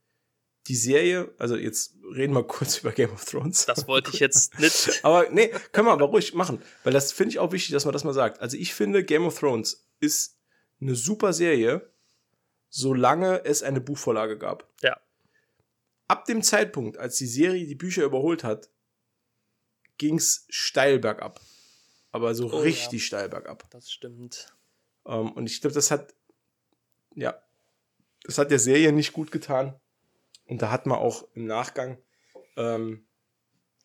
[0.68, 3.66] die Serie, also jetzt reden wir kurz über Game of Thrones.
[3.66, 5.00] Das wollte ich jetzt nicht.
[5.04, 7.94] aber nee, können wir aber ruhig machen, weil das finde ich auch wichtig, dass man
[7.94, 8.40] das mal sagt.
[8.42, 10.38] Also ich finde, Game of Thrones ist
[10.82, 11.92] eine super Serie,
[12.70, 14.68] solange es eine Buchvorlage gab.
[14.82, 14.98] Ja.
[16.10, 18.72] Ab dem Zeitpunkt, als die Serie die Bücher überholt hat,
[20.00, 21.40] ging es steil bergab.
[22.12, 23.06] Aber so oh, richtig ja.
[23.06, 23.70] steil bergab.
[23.70, 24.52] Das stimmt.
[25.04, 26.16] Um, ähm, und ich glaube, das hat,
[27.14, 27.40] ja,
[28.24, 29.80] das hat der Serie nicht gut getan.
[30.48, 32.00] Und da hat man auch im Nachgang,
[32.58, 33.06] ähm,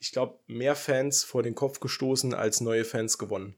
[0.00, 3.54] ich glaube, mehr Fans vor den Kopf gestoßen als neue Fans gewonnen.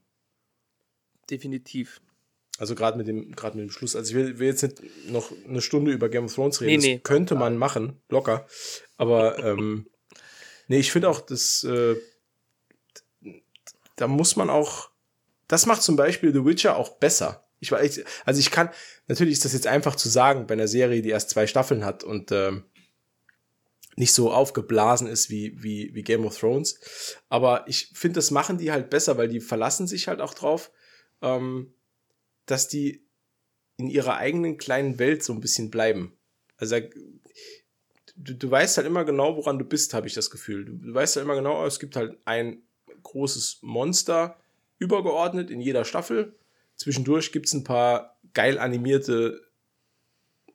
[1.30, 2.00] Definitiv.
[2.58, 3.94] Also gerade mit dem, gerade mit dem Schluss.
[3.94, 6.80] Also ich will, will, jetzt nicht noch eine Stunde über Game of Thrones reden.
[6.80, 6.94] Nee, nee.
[6.96, 8.46] Das könnte man machen, locker.
[8.96, 9.86] Aber ähm,
[10.68, 11.96] nee, ich finde auch, das, äh,
[13.96, 14.90] da muss man auch.
[15.48, 17.44] Das macht zum Beispiel The Witcher auch besser.
[17.60, 18.70] Ich weiß, also ich kann,
[19.06, 22.04] natürlich ist das jetzt einfach zu sagen bei einer Serie, die erst zwei Staffeln hat
[22.04, 22.64] und ähm,
[23.96, 26.78] nicht so aufgeblasen ist wie, wie, wie Game of Thrones.
[27.28, 30.70] Aber ich finde, das machen die halt besser, weil die verlassen sich halt auch drauf,
[31.22, 31.72] ähm,
[32.46, 33.04] dass die
[33.76, 36.16] in ihrer eigenen kleinen Welt so ein bisschen bleiben.
[36.56, 36.76] Also
[38.16, 40.64] du, du weißt halt immer genau, woran du bist, habe ich das Gefühl.
[40.64, 42.62] Du, du weißt halt immer genau, es gibt halt ein
[43.02, 44.36] großes Monster
[44.78, 46.34] übergeordnet in jeder Staffel.
[46.76, 49.46] Zwischendurch gibt es ein paar geil animierte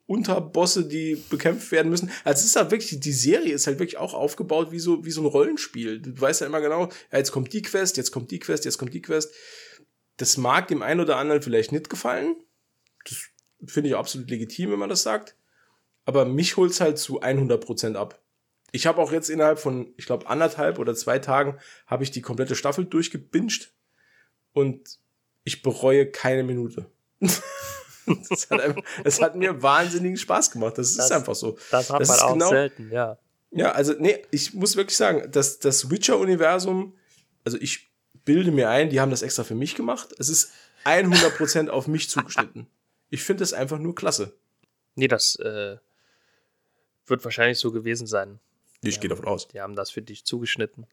[0.06, 2.10] Unterbosse, die bekämpft werden müssen.
[2.24, 5.10] Also es ist halt wirklich, die Serie ist halt wirklich auch aufgebaut wie so, wie
[5.10, 6.00] so ein Rollenspiel.
[6.00, 8.78] Du weißt ja immer genau, ja, jetzt kommt die Quest, jetzt kommt die Quest, jetzt
[8.78, 9.32] kommt die Quest.
[10.16, 12.36] Das mag dem einen oder anderen vielleicht nicht gefallen.
[13.04, 13.18] Das
[13.66, 15.36] finde ich absolut legitim, wenn man das sagt.
[16.04, 18.20] Aber mich holt's halt zu 100% ab.
[18.72, 22.22] Ich habe auch jetzt innerhalb von, ich glaube, anderthalb oder zwei Tagen habe ich die
[22.22, 23.72] komplette Staffel durchgebinged
[24.52, 24.98] und
[25.44, 26.86] ich bereue keine Minute.
[27.20, 30.78] das, hat das hat mir wahnsinnigen Spaß gemacht.
[30.78, 31.58] Das, das ist einfach so.
[31.70, 33.18] Das hat das man auch genau, selten, ja.
[33.50, 36.96] Ja, also nee, ich muss wirklich sagen, dass das Witcher-Universum,
[37.44, 37.91] also ich
[38.24, 40.14] bilde mir ein, die haben das extra für mich gemacht.
[40.18, 40.52] Es ist
[40.84, 42.66] 100% auf mich zugeschnitten.
[43.10, 44.34] Ich finde das einfach nur klasse.
[44.94, 45.76] Nee, das äh,
[47.06, 48.40] wird wahrscheinlich so gewesen sein.
[48.82, 49.48] Ich gehe davon aus.
[49.48, 50.86] Die haben das für dich zugeschnitten.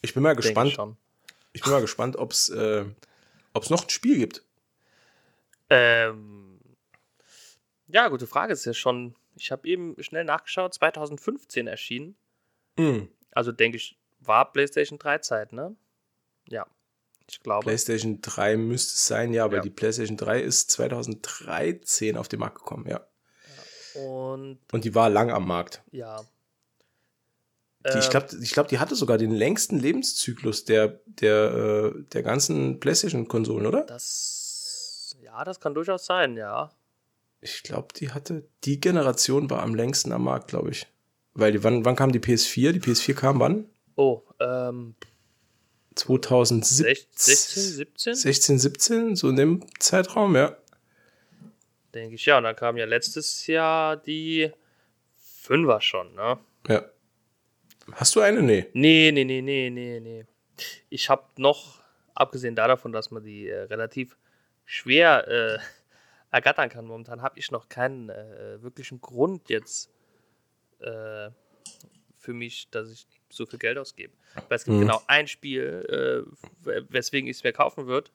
[0.00, 0.72] Ich bin mal gespannt.
[0.72, 0.78] Ich,
[1.52, 2.84] ich, bin mal gespannt, ob es äh,
[3.54, 4.44] noch ein Spiel gibt.
[5.70, 6.60] Ähm,
[7.88, 8.52] ja, gute Frage.
[8.52, 12.16] Ist ja schon, ich habe eben schnell nachgeschaut, 2015 erschienen.
[12.76, 13.08] Mhm.
[13.32, 15.76] Also denke ich, war PlayStation 3 Zeit, ne?
[16.48, 16.66] Ja,
[17.28, 17.64] ich glaube.
[17.64, 19.62] PlayStation 3 müsste es sein, ja, weil ja.
[19.62, 23.00] die PlayStation 3 ist 2013 auf den Markt gekommen, ja.
[23.94, 24.02] ja.
[24.02, 25.82] Und, Und die war lang am Markt.
[25.90, 26.22] Ja.
[27.92, 32.22] Die, ich glaube, ich glaub, die hatte sogar den längsten Lebenszyklus der, der, äh, der
[32.22, 33.84] ganzen PlayStation-Konsolen, oder?
[33.84, 36.70] Das ja, das kann durchaus sein, ja.
[37.40, 40.86] Ich glaube, die hatte, die Generation war am längsten am Markt, glaube ich.
[41.34, 42.72] Weil die, wann, wann kam die PS4?
[42.72, 43.66] Die PS4 kam wann?
[43.94, 44.96] Oh, ähm.
[45.98, 46.96] 2017.
[47.14, 48.14] 16, 17?
[48.14, 50.56] 16, 17, so in dem Zeitraum, ja.
[51.94, 52.38] Denke ich, ja.
[52.38, 54.52] Und dann kam ja letztes Jahr die
[55.16, 56.38] Fünfer schon, ne?
[56.68, 56.84] Ja.
[57.92, 58.42] Hast du eine?
[58.42, 58.66] Nee.
[58.74, 60.24] Nee, nee, nee, nee, nee, nee.
[60.90, 61.80] Ich habe noch,
[62.14, 64.16] abgesehen davon, dass man die äh, relativ
[64.64, 65.58] schwer äh,
[66.30, 69.90] ergattern kann, momentan habe ich noch keinen äh, wirklichen Grund jetzt
[70.80, 71.30] äh,
[72.18, 74.12] für mich, dass ich so viel Geld ausgebe.
[74.48, 74.80] Weil es gibt Mhm.
[74.82, 76.26] genau ein Spiel,
[76.64, 78.10] äh, weswegen ich es mir kaufen würde,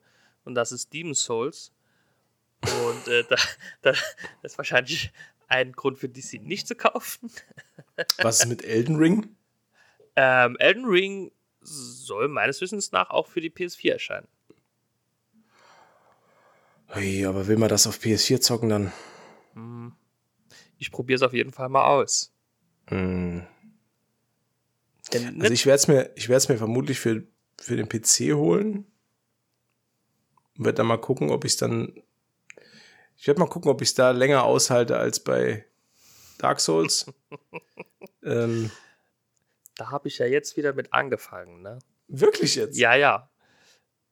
[0.45, 1.71] und das ist Demon's Souls.
[2.61, 3.35] Und äh, da,
[3.81, 4.03] da das
[4.53, 5.11] ist wahrscheinlich
[5.47, 7.31] ein Grund für DC nicht zu kaufen.
[8.21, 9.35] Was ist mit Elden Ring?
[10.15, 14.27] Ähm, Elden Ring soll meines Wissens nach auch für die PS4 erscheinen.
[16.95, 18.93] Ui, aber will man das auf PS4 zocken dann?
[19.53, 19.93] Hm.
[20.77, 22.31] Ich probiere es auf jeden Fall mal aus.
[22.87, 23.45] Hm.
[25.13, 27.23] Denn Also ich werde es mir, ich werde es mir vermutlich für,
[27.59, 28.85] für den PC holen.
[30.55, 32.01] Werde dann mal gucken, ob ich es dann.
[33.17, 35.65] Ich werde mal gucken, ob ich es da länger aushalte als bei
[36.37, 37.05] Dark Souls.
[38.23, 38.69] ähm,
[39.75, 41.61] da habe ich ja jetzt wieder mit angefangen.
[41.61, 41.79] Ne?
[42.07, 42.77] wirklich jetzt?
[42.77, 43.29] Ja, ja.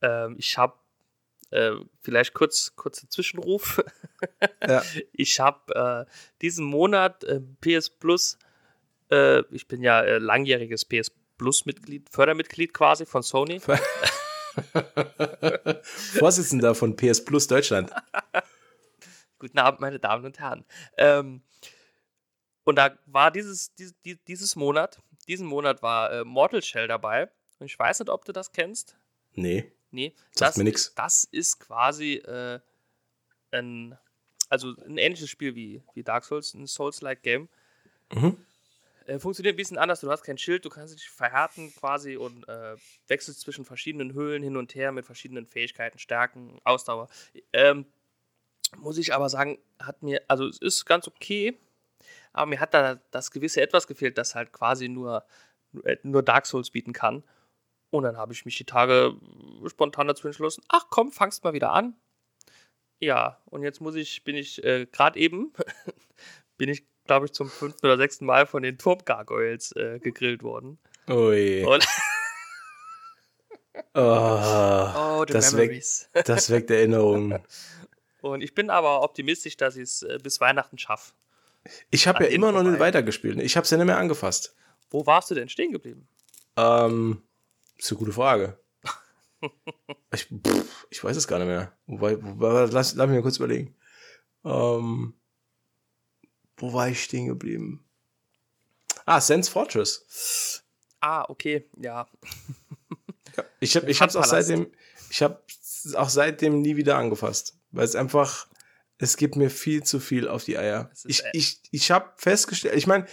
[0.02, 0.76] Ähm, ich habe
[1.52, 3.84] äh, vielleicht kurz kurzer Zwischenruf.
[4.68, 4.84] Ja.
[5.14, 6.12] Ich habe äh,
[6.42, 8.38] diesen Monat äh, PS Plus.
[9.12, 13.60] Äh, ich bin ja äh, langjähriges PS Plus Mitglied, Fördermitglied quasi von Sony.
[15.84, 17.92] Vorsitzender von PS Plus Deutschland.
[19.40, 20.66] Guten Abend, meine Damen und Herren.
[20.98, 21.42] Ähm,
[22.64, 23.96] und da war dieses, dieses,
[24.28, 27.30] dieses Monat, diesen Monat war äh, Mortal Shell dabei.
[27.60, 28.96] Und ich weiß nicht, ob du das kennst.
[29.34, 30.94] Nee, Nee, sagt das, mir nix.
[30.96, 32.60] das ist quasi äh,
[33.52, 33.98] ein,
[34.50, 37.50] also ein ähnliches Spiel wie, wie Dark Souls, ein Souls-like Game.
[38.14, 38.38] Mhm.
[39.06, 40.02] Äh, funktioniert ein bisschen anders.
[40.02, 42.76] Du hast kein Schild, du kannst dich verhärten quasi und äh,
[43.08, 47.10] wechselst zwischen verschiedenen Höhlen hin und her mit verschiedenen Fähigkeiten, Stärken, Ausdauer.
[47.54, 47.86] Ähm,
[48.78, 51.58] muss ich aber sagen, hat mir, also es ist ganz okay,
[52.34, 55.26] aber mir hat da das gewisse Etwas gefehlt, das halt quasi nur,
[56.04, 57.24] nur Dark Souls bieten kann.
[57.90, 59.18] Und dann habe ich mich die Tage
[59.68, 61.96] spontan dazu entschlossen, ach komm, fangst mal wieder an.
[63.00, 65.52] Ja, und jetzt muss ich, bin ich äh, gerade eben,
[66.58, 70.78] bin ich, glaube ich, zum fünften oder sechsten Mal von den Turmgargoyles äh, gegrillt worden.
[71.10, 71.66] Ui.
[71.66, 71.88] Und
[73.94, 77.40] Oh, oh, the das, weckt, das weckt Erinnerungen.
[78.22, 81.14] Und ich bin aber optimistisch, dass ich es äh, bis Weihnachten schaffe.
[81.90, 83.40] Ich habe ja immer noch nicht weitergespielt.
[83.40, 84.56] Ich habe es ja nicht mehr angefasst.
[84.90, 86.08] Wo warst du denn stehen geblieben?
[86.58, 87.22] Ähm,
[87.78, 88.58] ist eine gute Frage.
[90.14, 91.72] Ich, pff, ich weiß es gar nicht mehr.
[91.88, 93.76] Wobei, wobei lass, lass mich mal kurz überlegen.
[94.44, 95.14] Ähm,
[96.62, 97.84] wo war ich stehen geblieben?
[99.06, 100.64] Ah, Sense Fortress.
[101.00, 102.08] Ah, okay, ja.
[103.60, 104.72] Ich habe ich hab's auch seitdem,
[105.10, 105.42] ich habe
[105.96, 108.48] auch seitdem nie wieder angefasst, weil es einfach,
[108.98, 110.92] es gibt mir viel zu viel auf die Eier.
[111.06, 113.08] Ich, ich, ich habe festgestellt, ich meine,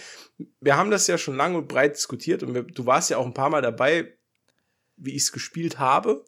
[0.59, 3.25] wir haben das ja schon lang und breit diskutiert und wir, du warst ja auch
[3.25, 4.15] ein paar Mal dabei,
[4.97, 6.23] wie ich es gespielt habe,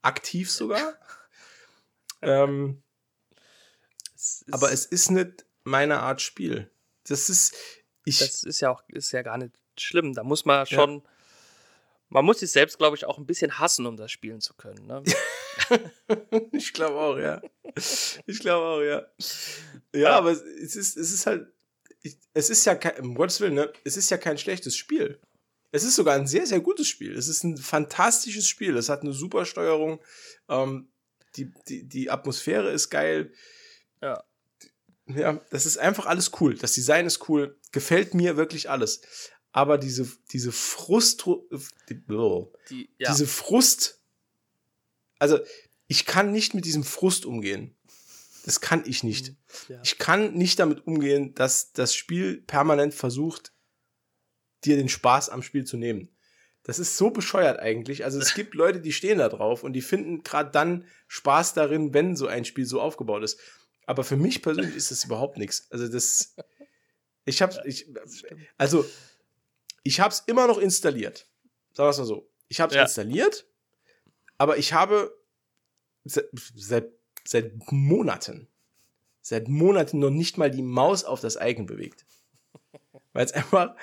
[0.00, 0.94] aktiv sogar.
[2.22, 2.82] ähm,
[4.14, 6.70] Es aber es ist nicht meine Art Spiel.
[7.04, 7.54] Das ist,
[8.04, 10.14] ich, das ist ja auch ist ja gar nicht schlimm.
[10.14, 11.02] Da muss man schon,
[12.08, 14.86] man muss sich selbst, glaube ich, auch ein bisschen hassen, um das spielen zu können.
[14.86, 15.02] Ne?
[16.52, 17.40] ich glaube auch, ja.
[18.26, 19.06] Ich glaube auch, ja.
[19.94, 21.46] Ja, aber es ist, es ist halt,
[22.02, 23.72] ich, es ist ja kein, um Gottes Willen, ne?
[23.84, 25.20] Es ist ja kein schlechtes Spiel.
[25.70, 27.16] Es ist sogar ein sehr, sehr gutes Spiel.
[27.16, 28.76] Es ist ein fantastisches Spiel.
[28.76, 30.00] Es hat eine super Steuerung.
[30.48, 30.92] Ähm,
[31.36, 33.32] die, die, die Atmosphäre ist geil.
[35.06, 35.40] Ja.
[35.50, 36.54] Das ist einfach alles cool.
[36.56, 37.58] Das Design ist cool.
[37.72, 39.00] Gefällt mir wirklich alles.
[39.52, 41.26] Aber diese, diese Frust,
[41.88, 41.94] die,
[42.70, 43.10] Die, ja.
[43.10, 44.00] diese Frust,
[45.18, 45.38] also
[45.88, 47.76] ich kann nicht mit diesem Frust umgehen.
[48.44, 49.34] Das kann ich nicht.
[49.68, 49.80] ja.
[49.84, 53.52] Ich kann nicht damit umgehen, dass das Spiel permanent versucht,
[54.64, 56.08] dir den Spaß am Spiel zu nehmen.
[56.64, 58.04] Das ist so bescheuert eigentlich.
[58.04, 61.92] Also es gibt Leute, die stehen da drauf und die finden gerade dann Spaß darin,
[61.92, 63.38] wenn so ein Spiel so aufgebaut ist.
[63.86, 65.66] Aber für mich persönlich ist das überhaupt nichts.
[65.70, 66.34] Also das,
[67.24, 67.86] ich habe, ich,
[68.58, 68.84] also
[69.82, 71.26] ich habe es immer noch installiert.
[71.72, 72.28] Sagen wir es mal so.
[72.48, 72.82] Ich habe es Ja.
[72.82, 73.46] installiert,
[74.38, 75.16] aber ich habe
[76.04, 76.90] se- seit,
[77.24, 78.48] seit Monaten,
[79.22, 82.04] seit Monaten noch nicht mal die Maus auf das Icon bewegt.
[83.12, 83.74] Weil es einfach,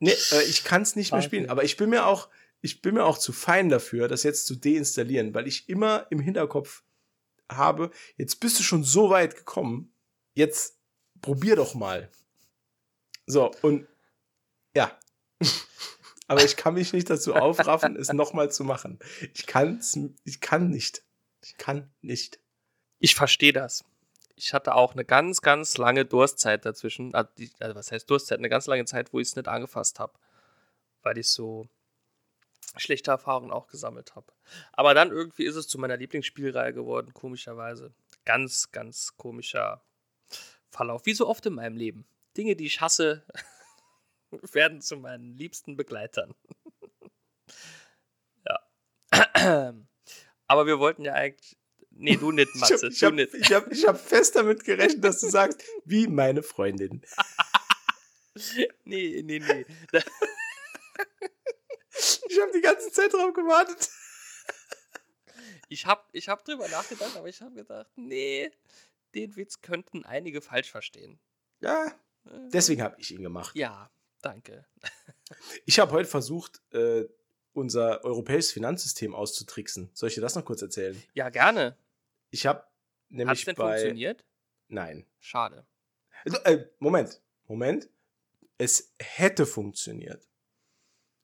[0.00, 1.50] nee, äh, ich kann es nicht mehr spielen.
[1.50, 2.28] Aber ich bin mir auch,
[2.62, 6.18] ich bin mir auch zu fein dafür, das jetzt zu deinstallieren, weil ich immer im
[6.18, 6.82] Hinterkopf
[7.50, 9.92] habe, jetzt bist du schon so weit gekommen,
[10.34, 10.78] jetzt
[11.20, 12.10] probier doch mal.
[13.26, 13.86] So, und
[14.74, 14.96] ja.
[16.28, 18.98] aber ich kann mich nicht dazu aufraffen, es nochmal zu machen.
[19.34, 21.02] Ich kann's, ich kann nicht.
[21.42, 22.40] Ich kann nicht.
[22.98, 23.84] Ich verstehe das.
[24.34, 27.14] Ich hatte auch eine ganz, ganz lange Durstzeit dazwischen.
[27.14, 28.38] Also, die, also was heißt Durstzeit?
[28.38, 30.12] Eine ganz lange Zeit, wo ich es nicht angefasst habe.
[31.02, 31.68] Weil ich so
[32.76, 34.32] schlechte Erfahrungen auch gesammelt habe.
[34.72, 37.94] Aber dann irgendwie ist es zu meiner Lieblingsspielreihe geworden, komischerweise.
[38.24, 39.82] Ganz, ganz komischer
[40.70, 41.06] Verlauf.
[41.06, 42.06] Wie so oft in meinem Leben.
[42.36, 43.26] Dinge, die ich hasse,
[44.30, 46.34] werden zu meinen liebsten Begleitern.
[48.46, 49.74] ja.
[50.46, 51.56] Aber wir wollten ja eigentlich.
[51.90, 52.88] Nee, du nicht, Matze.
[52.88, 57.02] Ich habe hab, hab, hab fest damit gerechnet, dass du sagst, wie meine Freundin.
[58.84, 59.64] nee, nee, nee.
[62.36, 63.90] Ich habe die ganze Zeit drauf gewartet.
[65.68, 68.52] Ich habe ich hab drüber nachgedacht, aber ich habe gedacht, nee,
[69.14, 71.18] den Witz könnten einige falsch verstehen.
[71.60, 71.92] Ja,
[72.52, 73.56] deswegen habe ich ihn gemacht.
[73.56, 73.90] Ja,
[74.22, 74.64] danke.
[75.64, 77.04] Ich habe heute versucht, äh,
[77.52, 79.90] unser europäisches Finanzsystem auszutricksen.
[79.92, 81.02] Soll ich dir das noch kurz erzählen?
[81.14, 81.76] Ja, gerne.
[82.30, 82.64] Ich habe
[83.08, 84.24] nämlich Hat's denn bei funktioniert?
[84.68, 85.04] Nein.
[85.18, 85.66] Schade.
[86.24, 87.88] Also, äh, Moment, Moment.
[88.58, 90.28] Es hätte funktioniert.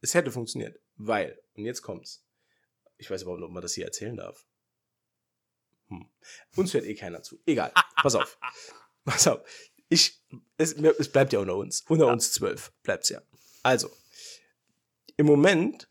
[0.01, 2.25] Es hätte funktioniert, weil, und jetzt kommt's.
[2.99, 4.47] Ich weiß überhaupt nicht, ob man das hier erzählen darf.
[5.89, 6.09] Hm.
[6.57, 7.41] Uns hört eh keiner zu.
[7.47, 7.73] Egal.
[7.97, 8.39] Pass auf.
[9.05, 9.41] Pass auf.
[9.89, 10.23] Ich,
[10.57, 11.83] es, es bleibt ja unter uns.
[11.89, 12.13] Unter Ja.
[12.13, 13.21] uns zwölf bleibt's ja.
[13.63, 13.91] Also,
[15.17, 15.89] im Moment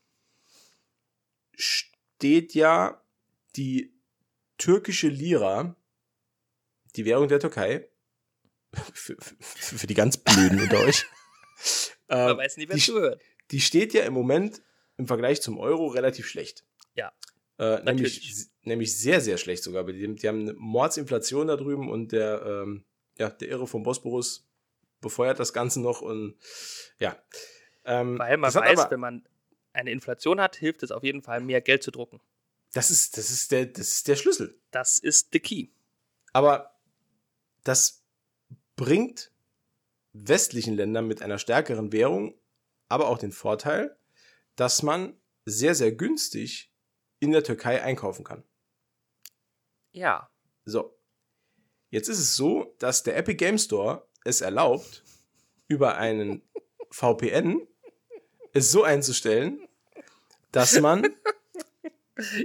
[1.55, 3.03] steht ja
[3.55, 3.93] die
[4.57, 5.75] türkische Lira,
[6.95, 7.89] die Währung der Türkei,
[8.93, 11.05] für, für, für die ganz Blöden unter euch.
[12.07, 13.21] Man ähm, weiß nie, wer zuhört.
[13.51, 14.61] die steht ja im Moment
[15.01, 16.63] im Vergleich zum Euro relativ schlecht.
[16.93, 17.11] Ja.
[17.57, 19.83] Äh, nämlich, nämlich sehr, sehr schlecht sogar.
[19.85, 22.85] Die, die haben eine Mordsinflation da drüben und der, ähm,
[23.17, 24.47] ja, der Irre vom Bosporus
[25.01, 26.37] befeuert das Ganze noch und
[26.99, 27.17] ja.
[27.83, 29.27] Ähm, Weil man weiß, aber, wenn man
[29.73, 32.21] eine Inflation hat, hilft es auf jeden Fall, mehr Geld zu drucken.
[32.71, 34.61] das ist, das ist der, das ist der Schlüssel.
[34.69, 35.69] Das ist the key.
[36.31, 36.75] Aber
[37.63, 38.03] das
[38.75, 39.31] bringt
[40.13, 42.35] westlichen Ländern mit einer stärkeren Währung
[42.91, 43.95] aber auch den Vorteil,
[44.61, 46.71] dass man sehr, sehr günstig
[47.19, 48.43] in der Türkei einkaufen kann.
[49.91, 50.29] Ja.
[50.65, 50.95] So.
[51.89, 55.03] Jetzt ist es so, dass der Epic Game Store es erlaubt,
[55.67, 56.43] über einen
[56.91, 57.67] VPN
[58.53, 59.67] es so einzustellen,
[60.51, 61.07] dass man.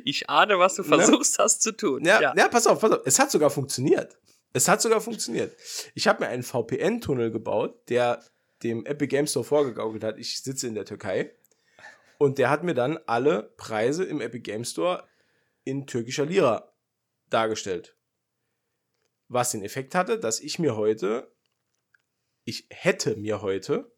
[0.06, 0.88] Ich ahne, was du Ne?
[0.88, 2.02] versuchst hast zu tun.
[2.02, 2.48] Ja, ja.
[2.48, 3.02] pass auf, pass auf.
[3.04, 4.16] Es hat sogar funktioniert.
[4.54, 5.54] Es hat sogar funktioniert.
[5.94, 8.24] Ich habe mir einen VPN-Tunnel gebaut, der
[8.62, 11.36] dem Epic Game Store vorgegaukelt hat, ich sitze in der Türkei.
[12.18, 15.06] Und der hat mir dann alle Preise im Epic Game Store
[15.64, 16.72] in türkischer Lira
[17.28, 17.96] dargestellt.
[19.28, 21.32] Was den Effekt hatte, dass ich mir heute,
[22.44, 23.92] ich hätte mir heute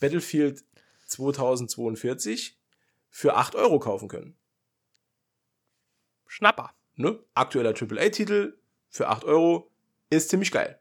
[0.00, 0.64] Battlefield
[1.06, 2.60] 2042
[3.10, 4.36] für 8 Euro kaufen können.
[6.26, 6.74] Schnapper.
[6.94, 7.18] Ne?
[7.34, 9.72] Aktueller AAA-Titel für 8 Euro
[10.10, 10.80] ist ziemlich geil.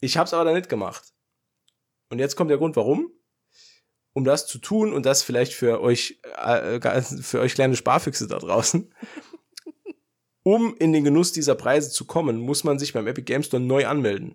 [0.00, 1.14] Ich habe es aber da nicht gemacht.
[2.10, 3.10] Und jetzt kommt der Grund, warum.
[4.18, 8.40] Um das zu tun und das vielleicht für euch, äh, für euch kleine Sparfüchse da
[8.40, 8.92] draußen.
[10.42, 13.62] Um in den Genuss dieser Preise zu kommen, muss man sich beim Epic Games Store
[13.62, 14.34] neu anmelden.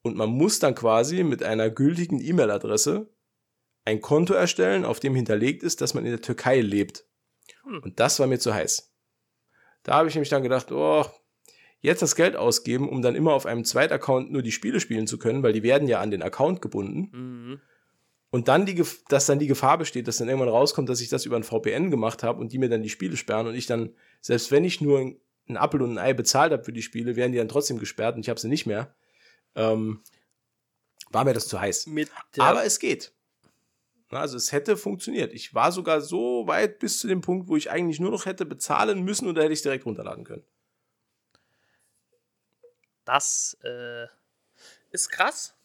[0.00, 3.10] Und man muss dann quasi mit einer gültigen E-Mail-Adresse
[3.84, 7.04] ein Konto erstellen, auf dem hinterlegt ist, dass man in der Türkei lebt.
[7.64, 7.80] Hm.
[7.82, 8.90] Und das war mir zu heiß.
[9.82, 11.04] Da habe ich nämlich dann gedacht, oh,
[11.80, 15.18] jetzt das Geld ausgeben, um dann immer auf einem Zweitaccount nur die Spiele spielen zu
[15.18, 17.10] können, weil die werden ja an den Account gebunden.
[17.12, 17.60] Mhm.
[18.30, 21.24] Und dann die, dass dann die Gefahr besteht, dass dann irgendwann rauskommt, dass ich das
[21.24, 23.94] über ein VPN gemacht habe und die mir dann die Spiele sperren und ich dann,
[24.20, 25.14] selbst wenn ich nur
[25.48, 28.16] ein Apfel und ein Ei bezahlt habe für die Spiele, werden die dann trotzdem gesperrt
[28.16, 28.94] und ich habe sie nicht mehr.
[29.54, 30.02] Ähm,
[31.10, 31.86] war mir das zu heiß.
[32.38, 33.12] Aber es geht.
[34.10, 35.32] Also es hätte funktioniert.
[35.32, 38.46] Ich war sogar so weit bis zu dem Punkt, wo ich eigentlich nur noch hätte
[38.46, 40.44] bezahlen müssen und da hätte ich es direkt runterladen können.
[43.04, 44.06] das äh,
[44.90, 45.57] ist krass.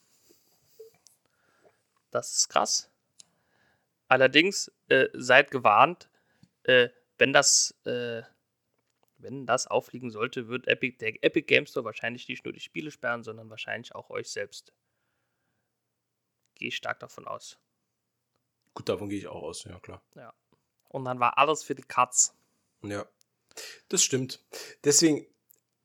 [2.14, 2.92] Das ist krass.
[4.08, 6.10] Allerdings äh, seid gewarnt,
[6.64, 8.22] äh, wenn das äh,
[9.18, 12.92] wenn das auffliegen sollte, wird Epic, der Epic Game Store wahrscheinlich nicht nur die Spiele
[12.92, 14.74] sperren, sondern wahrscheinlich auch euch selbst.
[16.56, 17.58] Gehe ich stark davon aus.
[18.74, 20.04] Gut, davon gehe ich auch aus, ja klar.
[20.90, 22.36] Und dann war alles für die Katz.
[22.84, 23.08] Ja.
[23.88, 24.44] Das stimmt.
[24.84, 25.26] Deswegen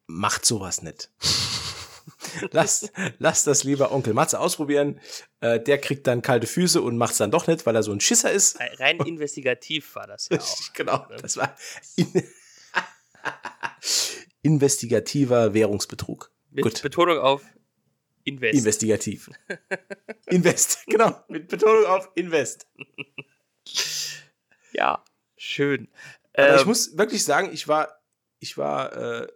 [0.07, 1.11] macht sowas nicht.
[2.51, 5.01] lasst, lasst das lieber Onkel Matze ausprobieren.
[5.41, 7.93] Äh, der kriegt dann kalte Füße und macht es dann doch nicht, weil er so
[7.93, 8.59] ein Schisser ist.
[8.79, 10.72] Rein- investigativ war das ja auch.
[10.74, 11.16] genau, ne?
[11.20, 11.57] das war
[11.97, 12.12] in
[14.43, 16.31] investigativer Währungsbetrug.
[16.51, 16.83] Mit Gut.
[16.83, 17.43] Betonung auf
[18.24, 18.59] Invest.
[18.59, 19.31] Investigativ.
[20.26, 22.66] Invest, genau, mit Betonung auf Invest.
[24.72, 25.03] Ja,
[25.37, 25.89] schön.
[26.35, 28.01] Aber ich Ähm, muss wirklich sagen, ich war,
[28.39, 29.29] ich war äh,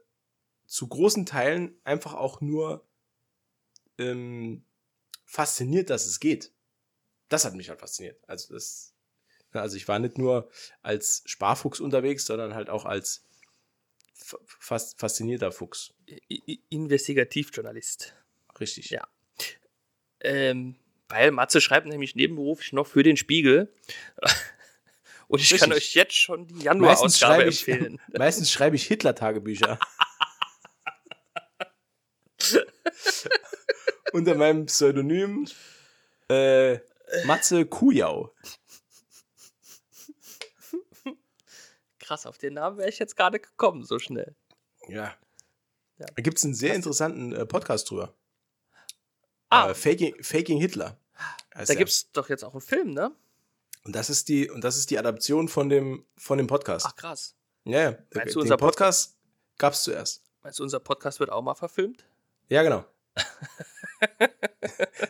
[0.73, 2.83] zu großen Teilen einfach auch nur
[3.99, 4.65] ähm,
[5.27, 6.51] fasziniert, dass es geht.
[7.29, 8.19] Das hat mich halt fasziniert.
[8.27, 8.95] Also das,
[9.53, 10.51] also ich war nicht nur
[10.81, 13.27] als Sparfuchs unterwegs, sondern halt auch als
[14.15, 15.93] fa- fast faszinierter Fuchs.
[16.71, 18.15] Investigativjournalist.
[18.59, 18.89] Richtig.
[18.89, 19.07] Ja.
[20.21, 20.77] Ähm,
[21.11, 23.71] weil Matze schreibt nämlich nebenberuflich noch für den Spiegel.
[25.29, 25.91] Und ich kann Richtig.
[25.91, 27.99] euch jetzt schon die Januarausgabe empfehlen.
[28.19, 29.79] meistens schreibe ich Hitler-Tagebücher.
[34.13, 35.47] Unter meinem Pseudonym
[36.29, 36.79] äh,
[37.25, 38.33] Matze Kujau.
[41.99, 44.35] Krass, auf den Namen wäre ich jetzt gerade gekommen, so schnell.
[44.89, 45.15] Ja.
[45.99, 46.07] Ja.
[46.15, 48.15] Da gibt es einen sehr interessanten äh, Podcast drüber.
[49.49, 50.99] Ah, Äh, Faking, Faking Hitler.
[51.55, 53.13] da gibt es doch jetzt auch einen Film, ne?
[53.85, 56.87] Und das ist die, und das ist die Adaption von dem, von dem Podcast.
[56.89, 57.35] Ach krass.
[57.65, 57.99] ja, ja.
[58.15, 59.17] Meinst du, Den unser Podcast
[59.59, 60.23] gab es zuerst.
[60.43, 62.05] Meinst du, unser Podcast wird auch mal verfilmt?
[62.49, 62.85] Ja, genau.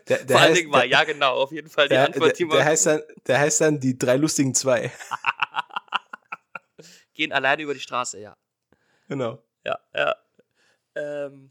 [0.08, 2.38] der, der Vor allen heißt, Dingen war ja genau, auf jeden Fall die der, Antwort,
[2.38, 4.90] die der, der, heißt dann, der heißt dann die drei lustigen zwei.
[7.14, 8.36] gehen alleine über die Straße, ja.
[9.08, 9.42] genau.
[9.64, 10.14] Ja, ja.
[10.94, 11.50] Ähm,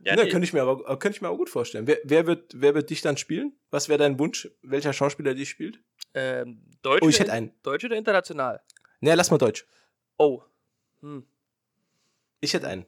[0.00, 0.30] ja, Ja, nee.
[0.30, 1.86] könnte ich mir aber könnte ich mir auch gut vorstellen.
[1.86, 3.58] Wer, wer, wird, wer wird dich dann spielen?
[3.70, 4.48] Was wäre dein Wunsch?
[4.62, 5.80] Welcher Schauspieler dich spielt?
[6.14, 7.52] ähm, Deutsch, Oh, ich oder- hätte einen.
[7.62, 8.62] Deutsch oder international?
[9.00, 9.66] Ne, lass mal Deutsch.
[10.16, 10.42] Oh.
[11.00, 11.26] Hm.
[12.40, 12.86] Ich hätte einen.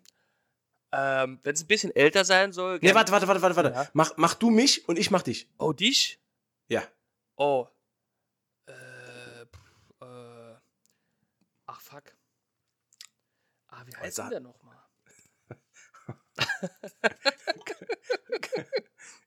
[0.93, 2.75] Ähm, Wenn es ein bisschen älter sein soll.
[2.75, 3.71] Ne, gern- warte, warte, warte, warte, warte.
[3.71, 3.89] Ja.
[3.93, 5.49] Mach, mach du mich und ich mach dich.
[5.59, 6.21] Oh, dich?
[6.69, 6.83] Ja.
[7.37, 7.67] Oh.
[8.67, 8.73] Äh,
[9.47, 10.55] pff, äh.
[11.67, 12.03] Ach, fuck.
[13.69, 14.77] Ah, wie heißt sag- denn der nochmal?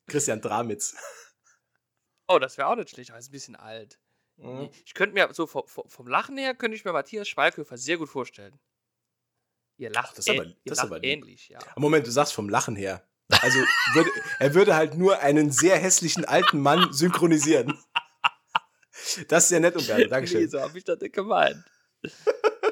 [0.08, 0.96] Christian Dramitz.
[2.28, 4.00] Oh, das wäre auch nicht schlecht, aber ist ein bisschen alt.
[4.38, 4.70] Mhm.
[4.86, 7.98] Ich könnte mir, so vom, vom vom Lachen her, könnte ich mir Matthias Schweighöfer sehr
[7.98, 8.60] gut vorstellen.
[9.78, 11.60] Ihr lacht, das ist aber- das ist aber ähnlich, ja.
[11.76, 13.08] Moment, du sagst vom Lachen her.
[13.42, 13.60] Also
[13.94, 17.78] würde, er würde halt nur einen sehr hässlichen alten Mann synchronisieren.
[19.28, 20.04] Das ist ja nett und gerne.
[20.04, 20.50] Nee, Dankeschön.
[20.50, 21.64] so habe ich das nicht gemeint.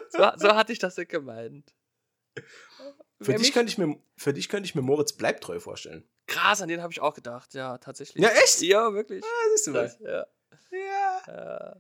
[0.10, 1.74] So, so hatte ich das nicht gemeint.
[2.36, 2.44] Für
[3.20, 6.08] Wer dich, mich- könnte ich mir, für dich könnte ich mir Moritz Bleibtreu vorstellen.
[6.28, 8.24] Krass, an den habe ich auch gedacht, ja, tatsächlich.
[8.24, 8.62] Ja, echt?
[8.62, 9.24] Ja, wirklich.
[9.24, 9.84] Ah, siehst du mal.
[9.84, 10.26] Das, ja.
[11.28, 11.72] Ja.
[11.72, 11.76] Äh,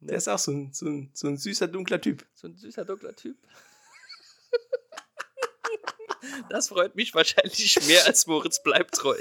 [0.00, 2.26] Der ist auch so ein, so, ein, so ein süßer, dunkler Typ.
[2.34, 3.36] so ein süßer, dunkler Typ.
[6.48, 9.16] Das freut mich wahrscheinlich mehr als Moritz bleibt treu.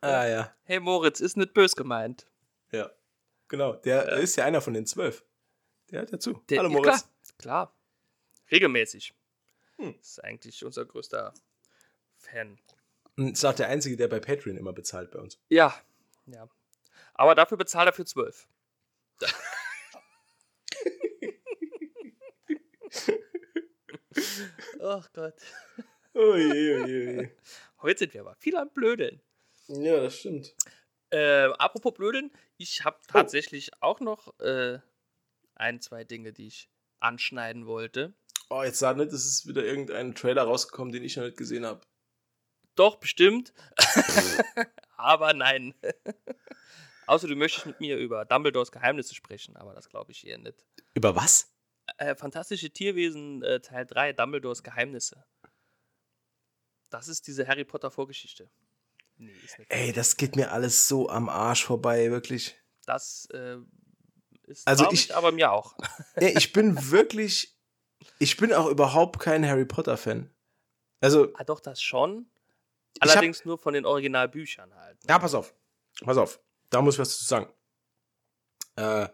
[0.00, 0.54] Ah ja.
[0.64, 2.26] Hey Moritz, ist nicht bös gemeint.
[2.72, 2.90] Ja.
[3.48, 3.74] Genau.
[3.74, 4.16] Der Ja.
[4.16, 5.24] ist ja einer von den zwölf.
[5.90, 6.42] Der hört dazu.
[6.48, 7.00] Der- Hallo ja, Moritz.
[7.38, 7.76] Klar, klar.
[8.50, 9.14] Regelmäßig.
[9.76, 9.94] Hm.
[9.98, 11.32] Das ist eigentlich unser größter
[12.16, 12.58] Fan.
[13.16, 15.38] Und ist auch der Einzige, der bei Patreon immer bezahlt bei uns.
[15.48, 15.74] Ja,
[16.26, 16.48] ja.
[17.14, 18.46] Aber dafür bezahlt er für zwölf.
[24.80, 25.34] Ach Gott.
[26.14, 27.28] Oh je, oh je, oh je.
[27.80, 29.20] Heute sind wir aber viel am Blödeln.
[29.68, 30.54] Ja, das stimmt.
[31.10, 33.12] Äh, apropos Blödeln, ich habe Oh.
[33.12, 34.78] tatsächlich auch noch äh,
[35.54, 36.68] ein, zwei Dinge, die ich
[37.00, 38.14] anschneiden wollte.
[38.50, 41.64] Oh, jetzt sag nicht, es ist wieder irgendein Trailer rausgekommen, den ich noch nicht gesehen
[41.66, 41.80] habe.
[42.74, 43.52] Doch, bestimmt.
[44.96, 45.74] aber nein.
[47.06, 50.64] Außer du möchtest mit mir über Dumbledores Geheimnisse sprechen, aber das glaube ich eher nicht.
[50.94, 51.51] Über was?
[51.98, 55.24] Äh, Fantastische Tierwesen äh, Teil 3, Dumbledores Geheimnisse.
[56.90, 58.50] Das ist diese Harry Potter Vorgeschichte.
[59.16, 59.70] Nee, ist nicht.
[59.70, 62.56] Ey, das geht mir alles so am Arsch vorbei, wirklich.
[62.86, 63.56] Das äh,
[64.44, 65.76] ist Also traurig, ich- aber mir auch.
[66.20, 67.56] Ja, ich bin wirklich.
[68.18, 70.28] Ich bin auch überhaupt kein Harry Potter-Fan.
[71.00, 72.28] Also, Ah, doch, das schon.
[73.00, 75.02] hab- Allerdings nur von den Originalbüchern halt.
[75.04, 75.08] ne?
[75.10, 75.54] ja, pass auf.
[76.00, 76.40] Pass auf.
[76.70, 77.52] Da muss ich was zu sagen.
[78.76, 79.08] Äh,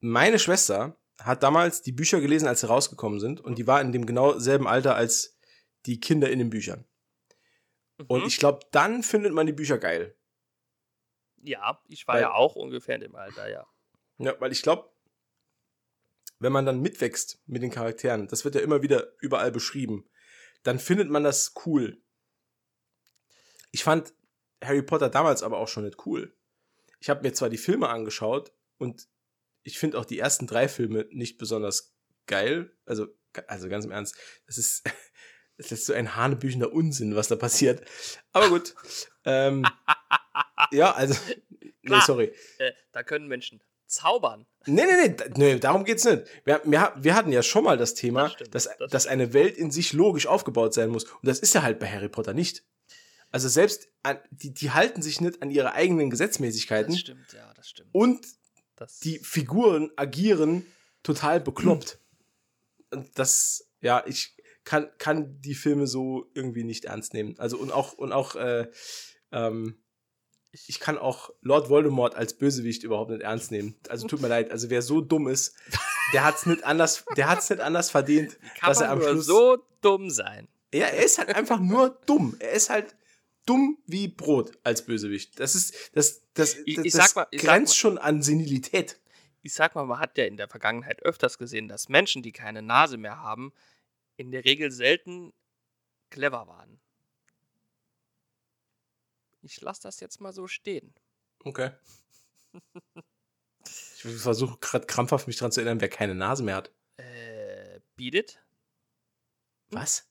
[0.00, 3.40] meine Schwester hat damals die Bücher gelesen, als sie rausgekommen sind.
[3.40, 5.36] Und die war in dem genau selben Alter als
[5.86, 6.84] die Kinder in den Büchern.
[8.06, 8.26] Und Mhm.
[8.28, 10.16] ich glaube, dann findet man die Bücher geil.
[11.42, 13.66] Ja, ich war Weil- ja auch ungefähr in dem Alter, ja.
[14.18, 14.90] Ja, weil ich glaube,
[16.40, 20.08] wenn man dann mitwächst mit den Charakteren, das wird ja immer wieder überall beschrieben,
[20.62, 22.00] dann findet man das cool.
[23.72, 24.14] Ich fand
[24.62, 26.36] Harry Potter damals aber auch schon nicht cool.
[27.00, 29.08] Ich habe mir zwar die Filme angeschaut und
[29.68, 31.94] ich finde auch die ersten drei Filme nicht besonders
[32.26, 32.72] geil.
[32.86, 33.06] Also,
[33.46, 34.16] also ganz im Ernst,
[34.46, 34.82] das ist,
[35.58, 37.86] das ist so ein hanebüchender Unsinn, was da passiert.
[38.32, 38.74] Aber gut.
[39.24, 39.66] ähm,
[40.72, 41.14] ja, also,
[41.60, 42.02] nee, Klar.
[42.02, 42.32] sorry.
[42.58, 44.46] Äh, da können Menschen zaubern.
[44.66, 46.24] Nee, nee, nee, nee, darum geht's nicht.
[46.44, 49.34] Wir, wir, wir hatten ja schon mal das Thema, Das stimmt, dass, das dass eine
[49.34, 51.04] Welt in sich logisch aufgebaut sein muss.
[51.04, 52.64] Und das ist ja halt bei Harry Potter nicht.
[53.30, 56.92] Also selbst, an, die, die halten sich nicht an ihre eigenen Gesetzmäßigkeiten.
[56.92, 57.90] Das stimmt, ja, das stimmt.
[57.92, 58.37] Und
[58.78, 60.64] Das, die Figuren agieren
[61.02, 61.98] total bekloppt.
[62.90, 67.34] Und das, ja, ich kann, kann die Filme so irgendwie nicht ernst nehmen.
[67.38, 68.68] Also und auch, und auch, äh,
[69.32, 69.78] ähm,
[70.52, 73.76] ich kann auch Lord Voldemort als Bösewicht überhaupt nicht ernst nehmen.
[73.88, 75.54] Also tut mir leid, also wer so dumm ist,
[76.12, 79.26] der hat's nicht anders, der hat's nicht anders verdient, kann dass er am nur Schluss.
[79.26, 80.48] so dumm sein.
[80.72, 82.36] Ja, er ist halt einfach nur dumm.
[82.38, 82.94] Er ist halt
[83.48, 85.38] dumm wie Brot als Bösewicht.
[85.40, 88.22] Das ist, das, das, Ich- das, ich das sag mal- ich grenzt mal- schon an
[88.22, 89.00] Senilität.
[89.42, 92.60] Ich sag mal, man hat ja in der Vergangenheit öfters gesehen, dass Menschen, die keine
[92.62, 93.52] Nase mehr haben,
[94.16, 95.32] in der Regel selten
[96.10, 96.80] clever waren.
[99.42, 100.94] Ich lasse das jetzt mal so stehen.
[101.44, 101.70] Okay.
[104.00, 106.72] Ich versuche gerade krampfhaft mich dran zu erinnern, wer keine Nase mehr hat.
[106.98, 108.38] Äh, beat it?
[109.70, 110.08] Was?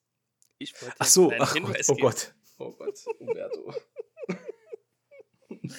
[0.60, 2.02] Ich wollte Ach so, ach Gott, oh geben.
[2.02, 2.36] Gott.
[2.58, 3.74] Oh Gott, Umberto.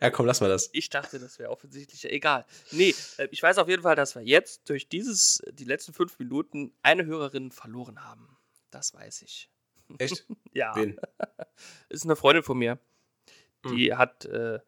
[0.00, 0.68] ja, komm, lass mal das.
[0.72, 2.44] Ich dachte, das wäre offensichtlich egal.
[2.70, 6.18] Nee, äh, ich weiß auf jeden Fall, dass wir jetzt durch dieses, die letzten fünf
[6.18, 8.36] Minuten eine Hörerin verloren haben.
[8.70, 9.50] Das weiß ich.
[9.98, 10.26] Echt?
[10.52, 10.74] Ja.
[10.74, 10.98] Wen?
[11.90, 12.78] ist eine Freundin von mir.
[13.68, 14.60] Die hat äh,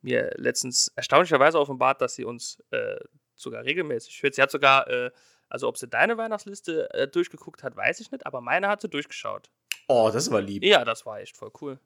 [0.00, 2.96] mir letztens erstaunlicherweise offenbart, dass sie uns äh,
[3.36, 4.34] sogar regelmäßig hört.
[4.34, 5.10] Sie hat sogar, äh,
[5.48, 8.88] also ob sie deine Weihnachtsliste äh, durchgeguckt hat, weiß ich nicht, aber meine hat sie
[8.88, 9.50] durchgeschaut.
[9.88, 10.64] Oh, das ist aber lieb.
[10.64, 11.78] Ja, das war echt voll cool.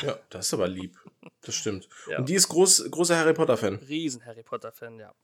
[0.00, 0.98] Ja, das ist aber lieb.
[1.42, 1.88] Das stimmt.
[2.08, 2.18] Ja.
[2.18, 3.76] Und die ist groß, großer Harry Potter-Fan.
[3.76, 5.14] Riesen Harry Potter-Fan, ja.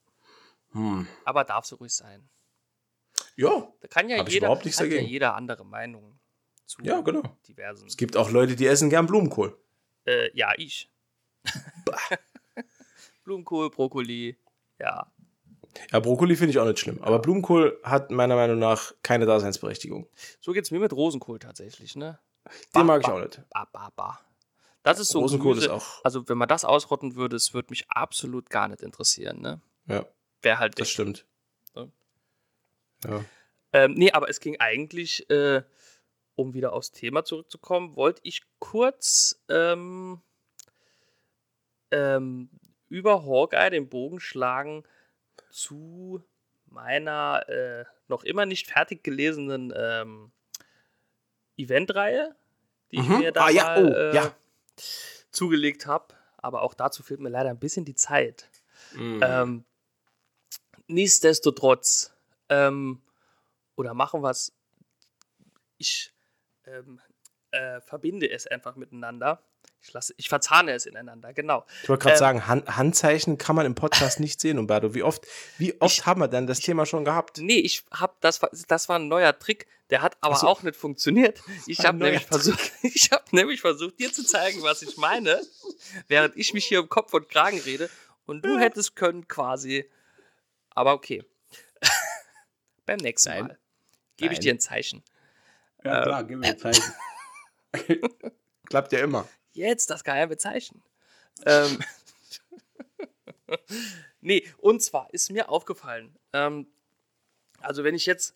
[0.72, 1.09] Hm.
[1.24, 2.28] Aber darf sie ruhig sein.
[3.37, 5.11] Ja, Da kann ja ich jeder, überhaupt nichts hat ja dagegen.
[5.11, 6.18] jeder andere Meinung
[6.66, 7.22] zu ja, genau.
[7.49, 7.87] diversen.
[7.89, 9.57] Es gibt auch Leute, die essen gern Blumenkohl.
[10.05, 10.89] Äh, ja, ich.
[13.24, 14.37] Blumenkohl, Brokkoli,
[14.78, 15.11] ja.
[15.93, 16.99] Ja, Brokkoli finde ich auch nicht schlimm.
[17.03, 20.09] Aber Blumenkohl hat meiner Meinung nach keine Daseinsberechtigung.
[20.41, 22.18] So geht's mir mit Rosenkohl tatsächlich, ne?
[22.75, 23.43] Den mag ich Ba- auch nicht.
[23.51, 24.21] Ba, ba, ba.
[24.83, 26.05] Das ist so Rosenkohl Gemüse, ist auch.
[26.05, 29.61] Also, wenn man das ausrotten würde, es würde mich absolut gar nicht interessieren, ne?
[29.87, 30.07] Ja,
[30.43, 31.27] Wäre halt das stimmt.
[31.75, 31.89] Ja.
[33.05, 33.25] Ja.
[33.73, 35.62] Ähm, nee, aber es ging eigentlich, äh,
[36.35, 40.21] um wieder aufs Thema zurückzukommen, wollte ich kurz ähm,
[41.91, 42.49] ähm,
[42.89, 44.85] über Hawkeye den Bogen schlagen
[45.51, 46.22] zu
[46.66, 50.32] meiner äh, noch immer nicht fertig gelesenen ähm,
[51.57, 52.34] Eventreihe,
[52.90, 53.18] die ich Mhm.
[53.18, 54.34] mir da Ah, ja, mal oh, äh, ja.
[55.30, 56.14] zugelegt habe.
[56.38, 58.48] Aber auch dazu fehlt mir leider ein bisschen die Zeit.
[58.94, 59.20] Mhm.
[59.22, 59.64] Ähm,
[60.86, 62.14] nichtsdestotrotz,
[62.48, 63.03] ähm,
[63.76, 64.53] oder machen wir es,
[65.76, 66.12] ich
[66.66, 67.01] ähm,
[67.51, 69.42] äh, verbinde es einfach miteinander.
[69.83, 71.64] Ich, lasse, ich verzahne es ineinander, genau.
[71.83, 74.95] Ich wollte gerade ähm, sagen, Han Handzeichen kann man im Podcast nicht sehen, Umberto.
[74.95, 75.26] Wie oft,
[75.57, 77.39] wie oft haben wir denn das Thema schon gehabt?
[77.39, 80.47] Nee, ich habe das, war- das war ein neuer Trick, der hat aber so.
[80.47, 81.43] auch nicht funktioniert.
[81.66, 85.41] Ich Ein habe nämlich versucht, ich habe nämlich versucht, dir zu zeigen, was ich meine,
[86.09, 87.89] während ich mich hier um Kopf und Kragen rede
[88.26, 89.89] und du hättest können quasi,
[90.70, 91.24] aber okay.
[92.87, 93.47] Beim nächsten Nein.
[93.47, 93.59] Mal
[94.18, 95.03] gebe ich dir ein Zeichen.
[95.83, 96.93] Ja, klar, gib mir Zeichen.
[98.68, 99.26] Klappt ja immer.
[99.53, 100.82] Jetzt das geheime Zeichen.
[101.46, 101.78] ähm,
[104.20, 106.66] nee, und zwar ist mir aufgefallen, ähm,
[107.61, 108.34] also wenn ich jetzt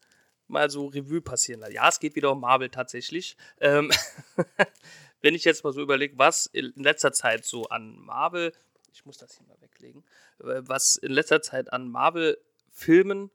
[0.48, 3.36] mal so Revue passieren lasse, ja, es geht wieder um Marvel tatsächlich.
[3.60, 3.90] Ähm,
[5.22, 8.52] wenn ich jetzt mal so überlege, was in letzter Zeit so an Marvel,
[8.92, 10.04] ich muss das hier mal weglegen,
[10.40, 13.30] äh, was in letzter Zeit an Marvel-Filmen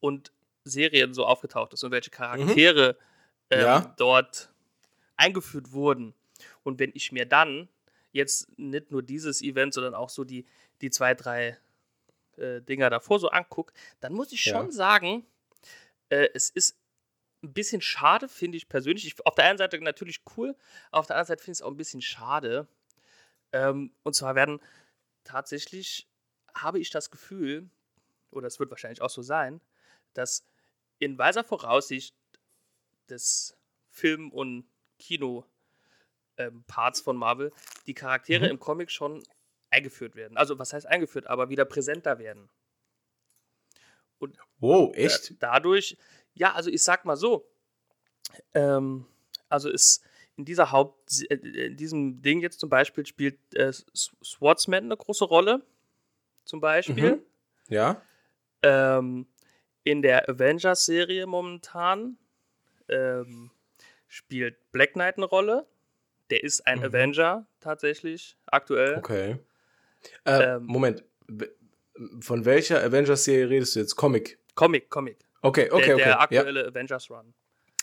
[0.00, 0.32] und
[0.64, 2.96] Serien so aufgetaucht ist und welche Charaktere
[3.50, 3.94] ähm, Ja.
[3.96, 4.50] dort
[5.16, 6.14] eingeführt wurden.
[6.64, 7.68] Und wenn ich mir dann
[8.10, 10.46] jetzt nicht nur dieses Event, sondern auch so die,
[10.80, 11.58] die zwei, drei
[12.36, 14.52] äh, Dinger davor so angucke, dann muss ich Ja.
[14.52, 15.26] schon sagen,
[16.08, 16.78] äh, es ist
[17.42, 19.06] ein bisschen schade, finde ich persönlich.
[19.06, 20.56] Ich, auf der einen Seite natürlich cool,
[20.90, 22.66] auf der anderen Seite finde ich es auch ein bisschen schade.
[23.52, 24.60] Ähm, und zwar werden
[25.24, 26.08] tatsächlich,
[26.54, 27.68] habe ich das Gefühl,
[28.30, 29.60] oder es wird wahrscheinlich auch so sein,
[30.14, 30.46] dass
[30.98, 32.16] in weiser Voraussicht
[33.08, 33.56] des
[33.90, 34.66] Film- und
[36.36, 37.52] Kino-Parts von Marvel
[37.86, 38.50] die Charaktere Mhm.
[38.52, 39.22] im Comic schon
[39.70, 40.36] eingeführt werden.
[40.36, 42.48] Also, was heißt eingeführt, aber wieder präsenter werden.
[44.58, 45.32] Wow, echt?
[45.32, 45.98] Äh, dadurch,
[46.32, 47.46] ja, also ich sag mal so,
[48.54, 49.06] ähm,
[49.48, 50.02] also ist
[50.36, 55.24] in dieser Haupt, äh, in diesem Ding jetzt zum Beispiel spielt äh, Swordsman eine große
[55.24, 55.62] Rolle,
[56.44, 57.16] zum Beispiel.
[57.16, 57.22] Mhm.
[57.68, 58.00] Ja?
[58.62, 59.26] Ähm,
[59.82, 62.16] in der Avengers-Serie momentan
[62.88, 63.50] ähm,
[64.08, 65.66] spielt Black Knight eine Rolle.
[66.34, 66.86] Der ist ein Mhm.
[66.86, 68.96] Avenger tatsächlich, aktuell.
[68.98, 69.38] Okay.
[70.24, 71.04] Äh, Ähm, Moment.
[72.20, 73.94] Von welcher Avengers-Serie redest du jetzt?
[73.94, 74.40] Comic.
[74.56, 75.18] Comic, Comic.
[75.42, 76.02] Okay, okay, der, okay.
[76.02, 76.18] der ja.
[76.18, 77.32] aktuelle Avengers-Run.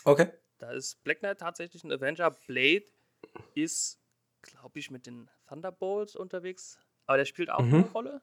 [0.04, 0.28] Okay.
[0.58, 2.30] Da ist Black Knight tatsächlich ein Avenger.
[2.46, 2.84] Blade
[3.56, 4.02] ist,
[4.42, 6.78] glaube ich, mit den Thunderbolts unterwegs.
[7.06, 7.74] Aber der spielt auch Mhm.
[7.74, 8.22] eine Rolle.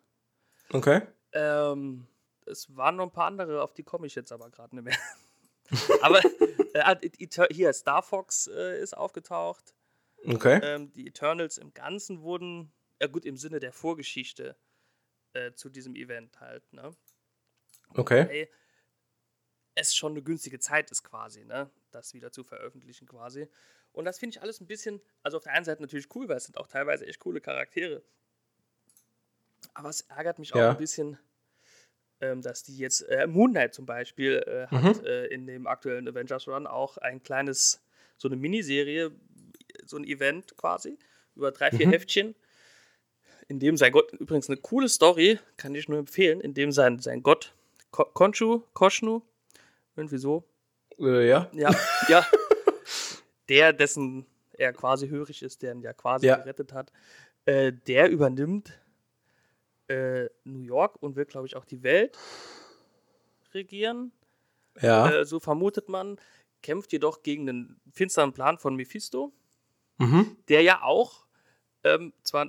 [0.74, 1.00] Okay.
[1.32, 2.06] Ähm,
[2.44, 4.98] es waren noch ein paar andere, auf die komme ich jetzt aber gerade nicht mehr.
[6.02, 6.20] aber
[6.74, 6.96] äh,
[7.50, 9.74] hier, Star Fox äh, ist aufgetaucht.
[10.26, 10.60] Okay.
[10.62, 14.56] Ähm, die Eternals im Ganzen wurden, ja gut, im Sinne der Vorgeschichte
[15.32, 16.90] äh, zu diesem Event halt, ne?
[17.96, 18.26] Okay.
[18.28, 18.50] Ey,
[19.74, 21.70] es schon eine günstige Zeit ist quasi, ne?
[21.90, 23.48] Das wieder zu veröffentlichen quasi.
[23.92, 26.36] Und das finde ich alles ein bisschen, also auf der einen Seite natürlich cool, weil
[26.36, 28.02] es sind auch teilweise echt coole Charaktere.
[29.74, 30.70] Aber es ärgert mich auch Ja.
[30.72, 31.18] ein bisschen,
[32.20, 34.76] ähm, dass die jetzt, äh, Moon Knight zum Beispiel, äh, Mhm.
[34.76, 37.80] hat äh, in dem aktuellen Avengers Run auch ein kleines,
[38.16, 39.12] so eine Miniserie,
[39.86, 40.98] so ein Event quasi,
[41.34, 41.92] über drei, vier Mhm.
[41.92, 42.34] Heftchen,
[43.48, 46.98] in dem sein Gott, übrigens eine coole Story, kann ich nur empfehlen, in dem sein,
[46.98, 47.54] sein Gott,
[47.90, 49.22] Ko Konchu, Koshnu,
[49.96, 50.44] irgendwie so,
[50.98, 51.50] Äh, ja.
[51.54, 51.70] ja,
[52.08, 52.26] ja,
[53.48, 56.36] der, dessen er quasi hörig ist, der ihn ja quasi Ja.
[56.36, 56.92] gerettet hat,
[57.46, 58.78] äh, der übernimmt
[59.88, 62.18] äh, New York und will, glaube ich, auch die Welt
[63.54, 64.12] regieren.
[64.80, 65.10] Ja.
[65.10, 66.20] Äh, so vermutet man,
[66.62, 69.32] kämpft jedoch gegen den finsteren Plan von Mephisto,
[69.98, 70.36] Mhm.
[70.48, 71.26] der ja auch
[71.84, 72.46] ähm, zwar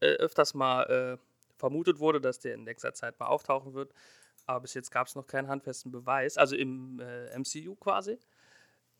[0.00, 1.18] äh, öfters mal äh,
[1.56, 3.92] vermutet wurde, dass der in nächster Zeit mal auftauchen wird,
[4.46, 8.18] aber bis jetzt gab es noch keinen handfesten Beweis, also im äh, MCU quasi.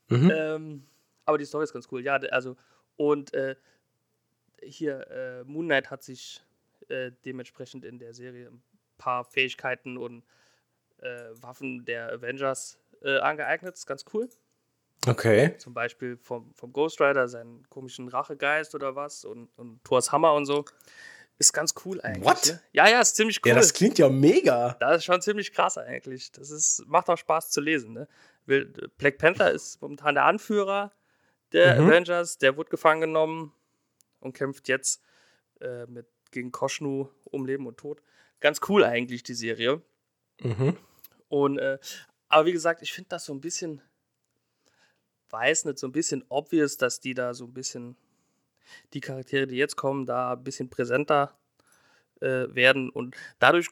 [0.09, 0.33] Mhm.
[0.35, 0.87] Ähm,
[1.25, 2.57] aber die Story ist ganz cool, ja, also
[2.97, 3.57] und äh,
[4.63, 6.41] hier, äh, Moon Knight hat sich
[6.89, 8.63] äh, dementsprechend in der Serie ein
[8.99, 10.25] paar Fähigkeiten und
[11.33, 14.29] Waffen der Avengers angeeignet, ist ganz cool.
[15.07, 15.57] Okay.
[15.59, 20.35] Zum Beispiel vom, vom Ghost Rider, seinen komischen Rachegeist oder was und, und Thors Hammer
[20.35, 20.65] und so.
[21.39, 22.25] Ist ganz cool eigentlich.
[22.25, 22.47] What?
[22.47, 22.61] Ne?
[22.73, 23.49] Ja, ja, ist ziemlich cool.
[23.49, 24.77] Ja, das klingt ja mega.
[24.79, 26.31] Das ist schon ziemlich krass eigentlich.
[26.31, 27.95] Das ist, macht auch Spaß zu lesen.
[27.95, 28.09] Ne?
[28.99, 30.93] Black Panther ist momentan der Anführer
[31.53, 31.89] der Mhm.
[31.89, 32.39] Avengers.
[32.39, 33.53] Der wurde gefangen genommen
[34.21, 35.03] und kämpft jetzt
[35.61, 38.03] äh, mit, gegen Koshnu um Leben und Tod.
[38.41, 39.83] Ganz cool eigentlich, die Serie.
[40.41, 40.77] Mhm.
[41.29, 41.79] Und, äh,
[42.29, 43.83] aber wie gesagt, ich finde das so ein bisschen,
[45.33, 47.97] weiß nicht, so ein bisschen obvious, dass die da so ein bisschen,
[48.93, 51.37] die Charaktere, die jetzt kommen, da ein bisschen präsenter
[52.21, 53.69] äh, werden und dadurch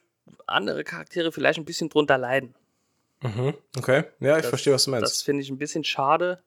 [0.47, 2.55] andere Charaktere vielleicht ein bisschen drunter leiden.
[3.23, 3.55] Mhm.
[3.77, 4.05] Okay.
[4.21, 5.25] Ja, ich Das- verstehe, was du Das meinst.
[5.25, 6.43] finde ich ein bisschen schade.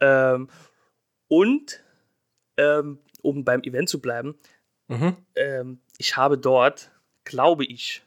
[0.00, 0.48] Ähm,
[1.28, 1.82] und
[2.56, 4.36] ähm, um beim Event zu bleiben,
[4.88, 5.16] Mhm.
[5.34, 6.90] ähm, ich habe dort,
[7.24, 8.02] glaube ich,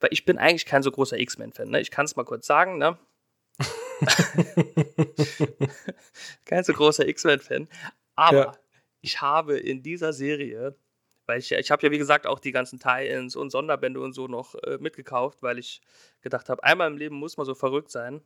[0.00, 1.80] weil ich bin eigentlich kein so großer X-Men-Fan, ne?
[1.80, 2.98] Ich kann es mal kurz sagen, ne?
[6.44, 7.68] kein so großer X-Men-Fan.
[8.14, 8.52] Aber Ja.
[9.00, 10.76] ich habe in dieser Serie,
[11.26, 14.12] weil ich, ja- ich habe ja wie gesagt auch die ganzen Tie-Ins und Sonderbände und
[14.12, 15.80] so noch äh, mitgekauft, weil ich
[16.20, 18.22] gedacht habe, einmal im Leben muss man so verrückt sein.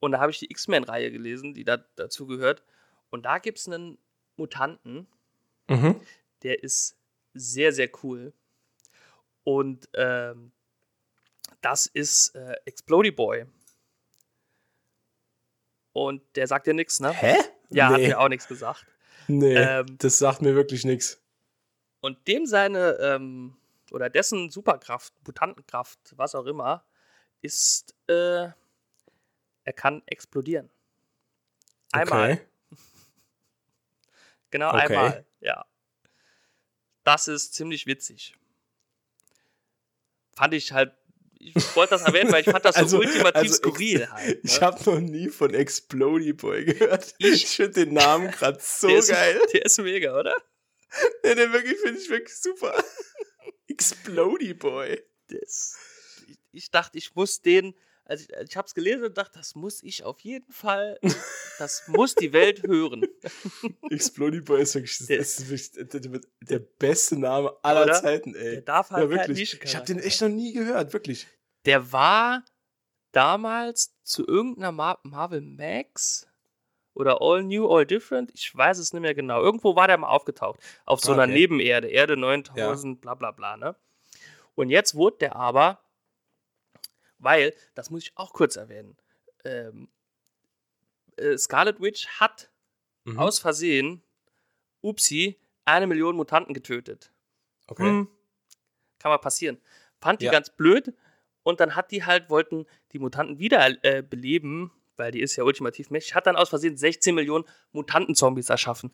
[0.00, 2.62] Und da habe ich die X-Men-Reihe gelesen, die da dazu gehört.
[3.10, 3.98] Und da gibt es einen
[4.36, 5.06] Mutanten,
[5.68, 5.98] Mhm.
[6.42, 6.94] der ist
[7.32, 8.34] sehr, sehr cool.
[9.44, 10.52] Und ähm,
[11.62, 13.46] das ist äh, Explody Boy.
[15.94, 17.12] Und der sagt dir nichts, ne?
[17.12, 17.36] Hä?
[17.70, 18.08] Ja, hat nee.
[18.08, 18.84] mir auch nichts gesagt.
[19.28, 21.22] Nee, Ähm, das sagt mir wirklich nichts.
[22.00, 23.56] Und dem seine, ähm,
[23.92, 26.84] oder dessen Superkraft, Mutantenkraft, was auch immer,
[27.40, 28.48] ist, äh,
[29.64, 30.68] er kann explodieren.
[31.92, 32.32] Einmal.
[32.32, 32.40] Okay.
[34.50, 34.82] Genau Okay.
[34.82, 35.64] einmal, ja.
[37.02, 38.36] Das ist ziemlich witzig.
[40.36, 40.92] Fand ich halt,
[41.44, 44.40] ich wollte das erwähnen, weil ich fand das so Also- ultimativ also skurril halt.
[44.44, 44.66] Ich Ne?
[44.66, 47.14] habe noch nie von Explody Boy gehört.
[47.18, 49.40] Ich- Ich finde den Namen gerade so der ist, geil.
[49.52, 50.34] Der ist mega, oder?
[51.24, 52.82] Ja, den wirklich finde ich wirklich super.
[53.68, 55.02] Explody Boy.
[55.28, 55.76] Das,
[56.28, 57.74] ich, ich dachte, ich muss den,
[58.06, 60.98] also ich, ich habe es gelesen und dachte, das muss ich auf jeden Fall,
[61.58, 63.02] das muss die Welt hören.
[63.90, 67.94] Explody Boy ist wirklich, das Der- ist wirklich der, der, beste Name aller Oder?
[67.94, 68.52] Zeiten, ey.
[68.52, 69.58] Der darf halt ja, wirklich.
[69.62, 71.26] Ich habe den echt noch nie gehört, wirklich.
[71.64, 72.44] Der war
[73.12, 76.26] damals zu irgendeiner Mar Marvel Max
[76.94, 79.40] oder All New, All Different, ich weiß es nicht mehr genau.
[79.42, 80.60] Irgendwo war der mal aufgetaucht.
[80.84, 81.32] Auf so Ah, einer okay.
[81.32, 83.76] Nebenerde, Erde 9000, bla bla bla, ne?
[84.54, 85.80] Und jetzt wurde der aber,
[87.24, 88.96] weil, das muss ich auch kurz erwähnen,
[89.44, 89.88] ähm,
[91.16, 92.50] äh, Scarlet Witch hat
[93.06, 93.18] Mhm.
[93.18, 94.02] aus Versehen,
[94.82, 97.10] upsi, eine Million Mutanten getötet.
[97.66, 97.82] Okay.
[97.82, 98.08] Hm,
[98.98, 99.60] kann mal passieren.
[100.00, 100.32] Fand die Ja.
[100.32, 100.94] ganz blöd
[101.42, 105.44] und dann hat die halt, wollten die Mutanten wieder äh, beleben, weil die ist ja
[105.44, 108.90] ultimativ mächtig, hat dann aus Versehen 16 Millionen Mutanten-Zombies erschaffen.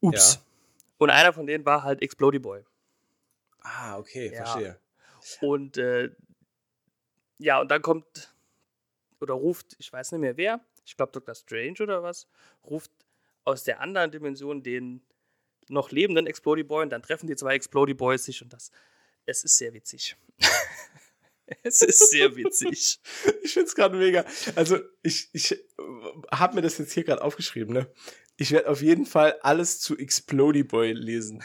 [0.00, 0.34] Ups.
[0.34, 0.42] Ja.
[0.98, 2.64] Und einer von denen war halt Explody Boy.
[3.60, 4.44] Ah, okay, Ja.
[4.44, 4.78] verstehe.
[5.40, 6.10] Und äh,
[7.38, 8.34] ja, und dann kommt
[9.20, 11.34] oder ruft, ich weiß nicht mehr wer, ich glaube Dr.
[11.34, 12.26] Strange oder was,
[12.64, 12.90] ruft
[13.44, 15.02] aus der anderen Dimension den
[15.68, 18.70] noch lebenden Explody Boy und dann treffen die zwei Explody Boys sich und das,
[19.26, 20.16] es ist sehr witzig.
[21.62, 23.00] es ist sehr witzig.
[23.42, 24.24] ich finde es gerade mega.
[24.56, 25.58] Also ich, ich
[26.30, 27.86] habe mir das jetzt hier gerade aufgeschrieben, ne?
[28.36, 31.44] Ich werde auf jeden Fall alles zu Explody Boy lesen.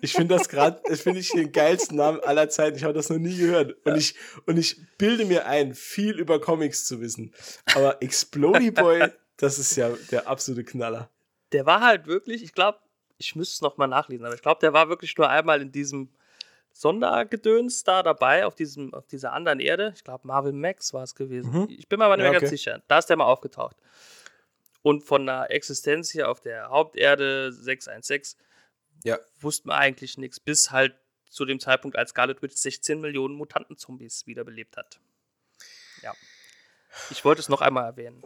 [0.00, 2.76] Ich finde das gerade, das finde ich den geilsten Namen aller Zeiten.
[2.76, 3.74] Ich habe das noch nie gehört.
[3.86, 4.14] Und ich,
[4.46, 7.32] und ich bilde mir ein, viel über Comics zu wissen.
[7.74, 11.10] Aber Explody Boy, das ist ja der absolute Knaller.
[11.52, 12.78] Der war halt wirklich, ich glaube,
[13.18, 16.10] ich müsste es nochmal nachlesen, aber ich glaube, der war wirklich nur einmal in diesem
[16.72, 19.92] Sondergedöns da dabei, auf, diesem, auf dieser anderen Erde.
[19.94, 21.52] Ich glaube, Marvel Max war es gewesen.
[21.52, 21.68] Mhm.
[21.70, 22.46] Ich bin mir aber nicht ja, mehr okay.
[22.46, 22.82] ganz sicher.
[22.88, 23.76] Da ist der mal aufgetaucht.
[24.82, 28.38] Und von einer Existenz hier auf der Haupterde 616
[29.04, 29.18] ja.
[29.40, 30.96] wusste man eigentlich nichts, bis halt
[31.30, 35.00] zu dem Zeitpunkt, als Scarlet Witch 16 Millionen Mutantenzombies wiederbelebt hat.
[36.02, 36.14] Ja.
[37.10, 38.22] Ich wollte es noch einmal erwähnen.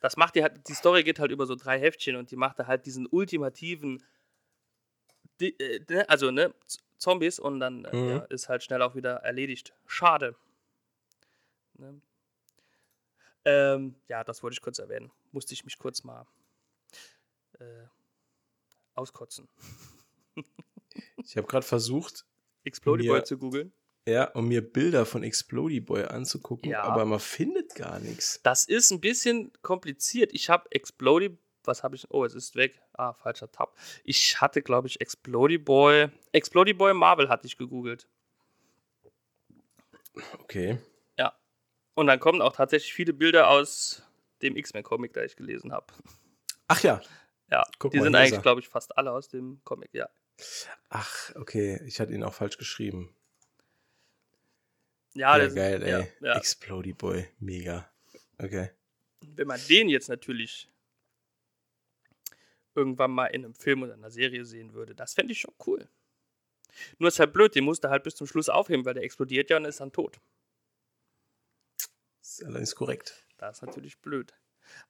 [0.00, 2.58] Das macht die halt, die Story geht halt über so drei Heftchen und die macht
[2.58, 4.02] halt diesen ultimativen,
[5.40, 6.54] äh, ne, also ne,
[6.98, 8.08] Zombies und dann äh, mhm.
[8.08, 9.74] ja, ist halt schnell auch wieder erledigt.
[9.86, 10.36] Schade.
[11.74, 12.00] Ne?
[13.44, 15.10] Ähm, ja, das wollte ich kurz erwähnen.
[15.32, 16.26] Musste ich mich kurz mal
[17.58, 17.86] äh,
[18.94, 19.48] auskotzen.
[21.24, 22.24] Ich habe gerade versucht,
[22.64, 23.72] Explody Boy zu googeln.
[24.06, 26.82] Ja, um mir Bilder von Explody Boy anzugucken, ja.
[26.82, 28.40] aber man findet gar nichts.
[28.42, 30.32] Das ist ein bisschen kompliziert.
[30.32, 32.10] Ich habe Explody, was habe ich?
[32.10, 32.80] Oh, es ist weg.
[32.94, 33.76] Ah, falscher Tab.
[34.04, 36.08] Ich hatte, glaube ich, Explody Boy.
[36.32, 38.08] Explody Boy Marvel hatte ich gegoogelt.
[40.40, 40.78] Okay.
[41.18, 41.34] Ja.
[41.94, 44.02] Und dann kommen auch tatsächlich viele Bilder aus
[44.40, 45.86] dem X-Men-Comic, da ich gelesen habe.
[46.66, 47.00] Ach ja.
[47.50, 50.08] Ja, Guck die sind eigentlich, glaube ich, fast alle aus dem Comic, ja.
[50.88, 51.80] Ach, okay.
[51.86, 53.14] Ich hatte ihn auch falsch geschrieben.
[55.14, 55.90] Ja, ja geil, ey.
[55.90, 56.36] Ja, ja.
[56.36, 57.90] Explody Boy, mega.
[58.38, 58.70] Okay.
[59.20, 60.70] Wenn man den jetzt natürlich
[62.74, 65.88] irgendwann mal in einem Film oder einer Serie sehen würde, das fände ich schon cool.
[66.98, 69.50] Nur ist halt blöd, den musst du halt bis zum Schluss aufheben, weil der explodiert
[69.50, 70.20] ja und ist dann tot.
[72.20, 73.26] Das ist allerdings korrekt.
[73.38, 74.34] Das ist natürlich blöd.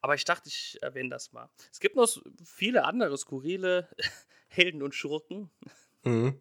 [0.00, 1.50] Aber ich dachte, ich erwähne das mal.
[1.72, 2.08] Es gibt noch
[2.44, 3.88] viele andere skurrile
[4.48, 5.50] Helden und Schurken.
[6.04, 6.40] Mhm.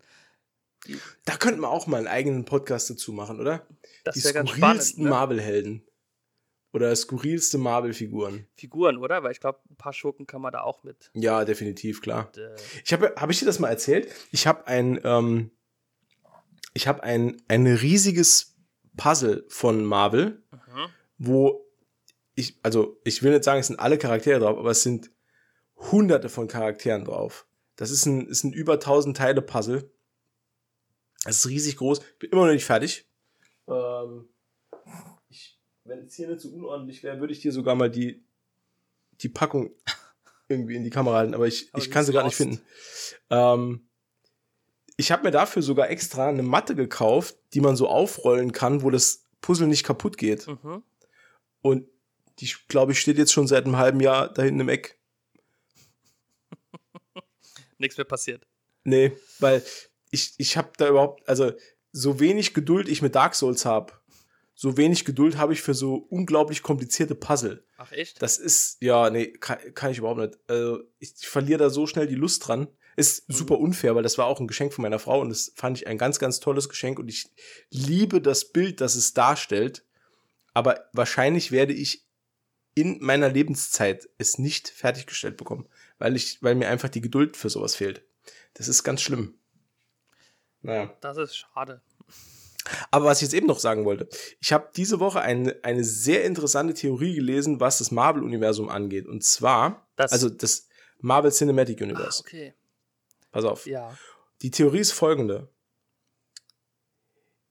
[1.26, 3.68] Da könnten wir auch mal einen eigenen Podcast dazu machen, oder?
[4.04, 5.10] Das Die skurrilsten ne?
[5.10, 5.84] Marvel-Helden.
[6.74, 8.46] Oder skurrilste Marvel-Figuren.
[8.56, 9.24] Figuren, oder?
[9.24, 11.10] Weil ich glaube, ein paar Schurken kann man da auch mit.
[11.14, 12.28] Ja, definitiv, klar.
[12.28, 14.14] Und, äh, ich habe, habe ich dir das mal erzählt?
[14.32, 15.52] Ich habe ein, ähm,
[16.74, 18.56] ich habe ein, ein riesiges
[18.98, 20.90] Puzzle von Marvel, mhm.
[21.18, 21.67] wo
[22.38, 25.10] ich, also ich will nicht sagen, es sind alle Charaktere drauf, aber es sind
[25.76, 27.48] hunderte von Charakteren drauf.
[27.76, 29.90] Das ist ein, ist ein über 1000 Teile Puzzle.
[31.26, 32.02] Es ist riesig groß.
[32.20, 33.10] Bin immer noch nicht fertig.
[33.68, 34.30] Ähm,
[35.30, 38.24] ich, wenn es hier nicht so unordentlich wäre, würde ich dir sogar mal die,
[39.22, 39.72] die Packung
[40.48, 42.62] irgendwie in die Kamera halten, aber ich, aber ich kann sie gar nicht finden.
[43.32, 43.90] Ähm,
[44.96, 48.92] ich habe mir dafür sogar extra eine Matte gekauft, die man so aufrollen kann, wo
[48.92, 50.46] das Puzzle nicht kaputt geht.
[50.48, 50.84] Mhm.
[51.62, 51.88] Und
[52.40, 55.00] die, glaube ich, steht jetzt schon seit einem halben Jahr da hinten im Eck.
[57.78, 58.46] Nichts mehr passiert.
[58.84, 59.64] Nee, weil
[60.12, 61.52] ich, ich habe da überhaupt, also
[61.92, 63.94] so wenig Geduld ich mit Dark Souls habe,
[64.60, 67.64] so wenig Geduld habe ich für so unglaublich komplizierte Puzzle.
[67.78, 68.22] Ach echt?
[68.22, 70.40] Das ist, ja, nee, kann, kann ich überhaupt nicht.
[70.48, 72.68] Also ich, ich verliere da so schnell die Lust dran.
[72.96, 73.34] Ist mhm.
[73.36, 75.86] super unfair, weil das war auch ein Geschenk von meiner Frau und das fand ich
[75.86, 77.30] ein ganz, ganz tolles Geschenk und ich
[77.70, 79.86] liebe das Bild, das es darstellt.
[80.56, 82.07] Aber wahrscheinlich werde ich
[82.78, 85.68] in meiner Lebenszeit es nicht fertiggestellt bekommen,
[85.98, 88.04] weil ich, weil mir einfach die Geduld für sowas fehlt.
[88.54, 89.34] Das ist ganz schlimm.
[90.62, 90.96] Naja.
[91.02, 91.82] Das ist schade.
[92.92, 94.08] Aber was ich jetzt eben noch sagen wollte,
[94.40, 99.08] ich habe diese Woche eine, eine sehr interessante Theorie gelesen, was das Marvel-Universum angeht.
[99.08, 100.68] Und zwar, das also das
[101.00, 102.22] Marvel Cinematic Universe.
[102.24, 102.54] Ah, okay.
[103.32, 103.66] Pass auf.
[103.66, 103.98] Ja.
[104.44, 105.50] Die Theorie ist folgende.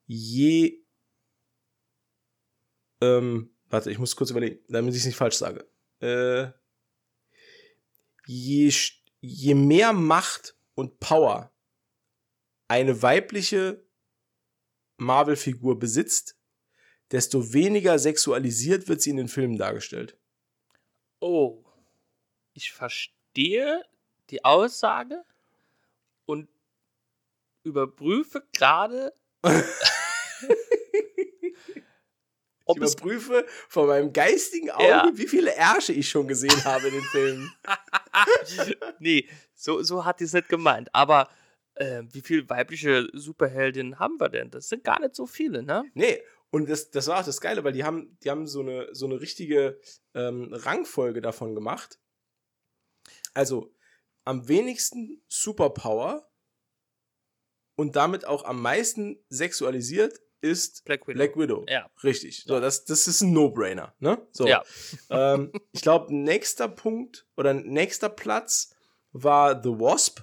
[0.05, 0.85] Je.
[3.01, 5.67] Ähm, warte, ich muss kurz überlegen, damit ich es nicht falsch sage.
[5.99, 6.51] Äh,
[8.25, 8.73] je,
[9.21, 11.51] je mehr Macht und Power
[12.67, 13.85] eine weibliche
[14.97, 16.37] Marvel-Figur besitzt,
[17.11, 20.17] desto weniger sexualisiert wird sie in den Filmen dargestellt.
[21.19, 21.63] Oh,
[22.53, 23.83] ich verstehe
[24.29, 25.23] die Aussage
[26.25, 26.49] und
[27.63, 29.13] überprüfe gerade.
[32.69, 35.11] ich überprüfe von meinem geistigen Auge, ja.
[35.13, 37.53] wie viele Ärsche ich schon gesehen habe in den Filmen.
[38.99, 40.89] nee, so, so hat die es nicht gemeint.
[40.93, 41.29] Aber
[41.75, 44.49] äh, wie viele weibliche Superheldinnen haben wir denn?
[44.51, 45.83] Das sind gar nicht so viele, ne?
[45.93, 48.93] Nee, Und das, das war auch das Geile, weil die haben, die haben so eine,
[48.93, 49.79] so eine richtige
[50.13, 51.99] ähm, Rangfolge davon gemacht.
[53.33, 53.73] Also
[54.25, 56.27] am wenigsten Superpower
[57.75, 61.17] und damit auch am meisten sexualisiert ist Black Widow.
[61.17, 61.65] Black Widow.
[61.67, 61.89] Ja.
[62.03, 62.43] Richtig.
[62.43, 63.93] So, das, das ist ein No-Brainer.
[63.99, 64.21] Ne?
[64.31, 64.47] So.
[64.47, 64.63] Ja.
[65.09, 68.75] Ähm, ich glaube, nächster Punkt oder nächster Platz
[69.11, 70.21] war The Wasp.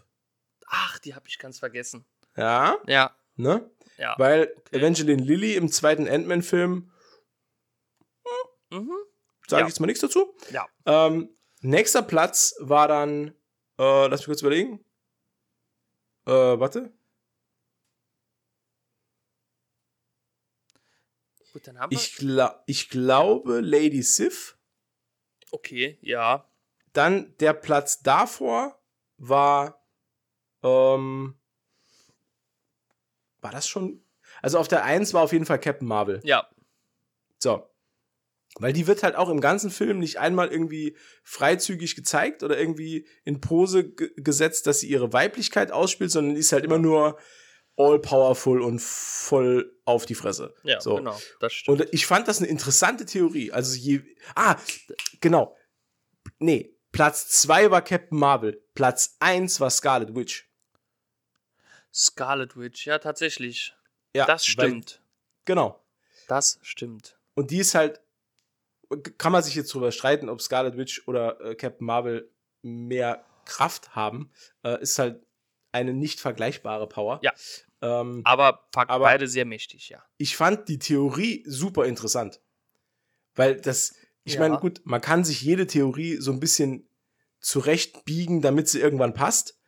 [0.66, 2.04] Ach, die habe ich ganz vergessen.
[2.36, 2.76] Ja.
[2.86, 3.16] Ja.
[3.36, 3.70] Ne?
[3.98, 4.14] Ja.
[4.18, 4.78] Weil okay.
[4.78, 6.90] Evangeline Lilly im zweiten Ant-Man-Film,
[8.70, 8.90] Mhm.
[9.46, 9.66] sage Ja.
[9.66, 10.34] ich jetzt mal nichts dazu.
[10.50, 10.66] Ja.
[10.86, 11.28] Ähm,
[11.60, 13.28] nächster Platz war dann,
[13.78, 14.84] äh, lass mich kurz überlegen.
[16.26, 16.92] Äh, warte.
[21.54, 21.96] Gut, dann haben wir.
[21.96, 24.58] Ich, gla ich glaube Lady Sif.
[25.52, 26.50] okay, ja.
[26.92, 28.76] Dann der Platz davor
[29.18, 29.80] war,
[30.64, 31.36] ähm,
[33.40, 34.02] war das schon?
[34.42, 36.20] Also auf der 1 war auf jeden Fall Captain Marvel.
[36.24, 36.50] Ja.
[37.38, 37.70] So.
[38.56, 43.06] Weil die wird halt auch im ganzen Film nicht einmal irgendwie freizügig gezeigt oder irgendwie
[43.22, 47.16] in Pose ge- gesetzt, dass sie ihre Weiblichkeit ausspielt, sondern die ist halt immer nur
[47.76, 50.54] all powerful und voll auf die Fresse.
[50.62, 50.96] Ja, so.
[50.96, 51.18] genau.
[51.40, 51.80] Das stimmt.
[51.80, 53.52] Und ich fand das eine interessante Theorie.
[53.52, 54.02] Also je.
[54.34, 54.56] Ah,
[55.20, 55.56] genau.
[56.38, 58.62] Nee, Platz 2 war Captain Marvel.
[58.74, 60.48] Platz 1 war Scarlet Witch.
[61.92, 63.74] Scarlet Witch, ja, tatsächlich.
[64.14, 65.02] Ja, das weil- stimmt.
[65.44, 65.84] Genau.
[66.28, 67.18] Das stimmt.
[67.34, 68.00] Und die ist halt.
[69.18, 72.30] Kann man sich jetzt drüber streiten, ob Scarlet Witch oder äh, Captain Marvel
[72.62, 74.30] mehr Kraft haben.
[74.62, 75.20] Äh, ist halt
[75.74, 77.20] eine nicht vergleichbare Power.
[77.22, 77.32] Ja.
[77.82, 80.02] Ähm, Aber, Aber- beide sehr mächtig, ja.
[80.16, 82.40] ich fand die Theorie super interessant.
[83.34, 83.94] Weil das,
[84.24, 84.40] ich Ja.
[84.40, 86.88] meine, gut, man kann sich jede Theorie so ein bisschen
[87.40, 89.58] zurechtbiegen, damit sie irgendwann passt.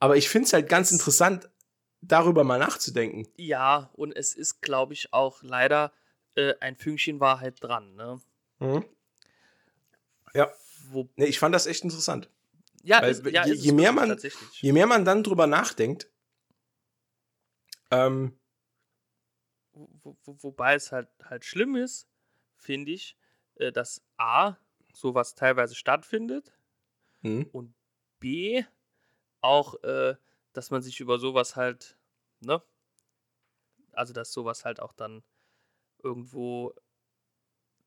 [0.00, 1.48] Aber ich finde es halt ganz interessant,
[2.00, 3.28] darüber mal nachzudenken.
[3.36, 5.92] Ja, und es ist, glaube ich, auch leider
[6.34, 8.20] äh, ein Fünkchen Wahrheit dran, ne?
[8.58, 8.84] Mhm.
[10.34, 10.50] Ja,
[10.90, 12.30] Wo, nee, ich fand das echt interessant.
[12.82, 14.18] Ja, Weil ist, ja je- je mehr man-.
[14.60, 16.10] Je mehr man dann drüber nachdenkt,
[17.90, 18.38] ähm,
[19.72, 22.08] Wo, wo, wobei es halt, halt schlimm ist,
[22.56, 23.16] finde ich,
[23.56, 24.56] äh, dass A,
[24.92, 26.52] sowas teilweise stattfindet
[27.22, 27.48] mhm.
[27.52, 27.74] und
[28.18, 28.64] B,
[29.40, 30.16] auch, äh,
[30.52, 31.96] dass man sich über sowas halt,
[32.40, 32.62] ne?
[33.92, 35.22] Also, dass sowas halt auch dann
[36.02, 36.74] irgendwo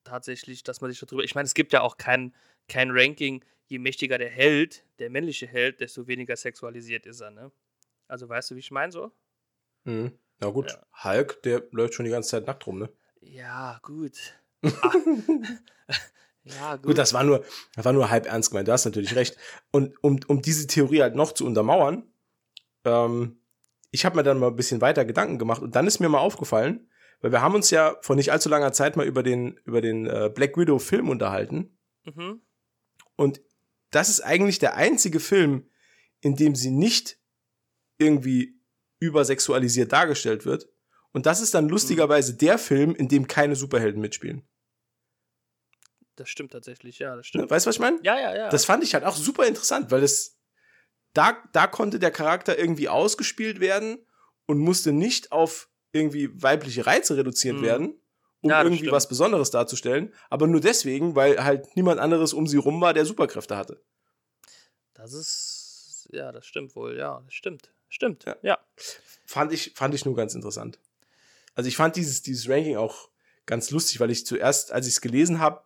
[0.04, 1.24] tatsächlich, dass man sich darüber.
[1.24, 2.34] Ich meine, es gibt ja auch kein,
[2.68, 7.52] kein Ranking, je mächtiger der Held, der männliche Held, desto weniger sexualisiert ist er, ne?
[8.08, 9.12] Also, weißt du, wie ich meine so?
[9.86, 10.12] Mhm.
[10.40, 11.04] Na gut, Ja.
[11.04, 12.90] Hulk, der läuft schon die ganze Zeit nackt rum, ne?
[13.22, 14.18] Ja, gut.
[14.82, 14.94] Ah.
[16.44, 16.86] ja, gut.
[16.86, 17.44] Gut, das war nur,
[17.76, 19.38] das war nur halb ernst gemeint, du hast natürlich recht.
[19.72, 22.04] Und um, um diese Theorie halt noch zu untermauern,
[22.86, 23.42] ähm,
[23.92, 26.20] ich habe mir dann mal ein bisschen weiter Gedanken gemacht und dann ist mir mal
[26.20, 26.90] aufgefallen,
[27.22, 30.06] weil wir haben uns ja vor nicht allzu langer Zeit mal über den, über den
[30.08, 31.78] äh, Black Widow Film unterhalten.
[32.04, 32.42] mhm.
[33.16, 33.42] Und
[33.96, 35.70] das ist eigentlich der einzige Film,
[36.22, 37.20] in dem sie nicht
[37.98, 38.60] irgendwie
[39.00, 40.70] übersexualisiert dargestellt wird.
[41.12, 44.48] Und das ist dann lustigerweise der Film, in dem keine Superhelden mitspielen.
[46.16, 47.50] Das stimmt tatsächlich, ja, das stimmt.
[47.50, 48.00] Weißt du, was ich meine?
[48.04, 48.50] Ja, ja, ja.
[48.50, 50.38] Das fand ich halt auch super interessant, weil es
[51.14, 53.98] da, da konnte der Charakter irgendwie ausgespielt werden
[54.46, 57.62] und musste nicht auf irgendwie weibliche Reize reduziert Mhm.
[57.62, 58.02] werden,
[58.44, 58.92] um Ja, irgendwie stimmt.
[58.92, 63.06] was Besonderes darzustellen, aber nur deswegen, weil halt niemand anderes um sie rum war, der
[63.06, 63.82] Superkräfte hatte.
[64.94, 67.72] Das ist, ja, das stimmt wohl, ja, das stimmt.
[67.90, 68.36] Stimmt, Ja.
[68.42, 68.58] ja.
[69.26, 70.80] Fand ich, fand ich nur ganz interessant.
[71.56, 73.10] Also ich fand dieses, dieses Ranking auch
[73.46, 75.62] ganz lustig, weil ich zuerst, als ich es gelesen habe,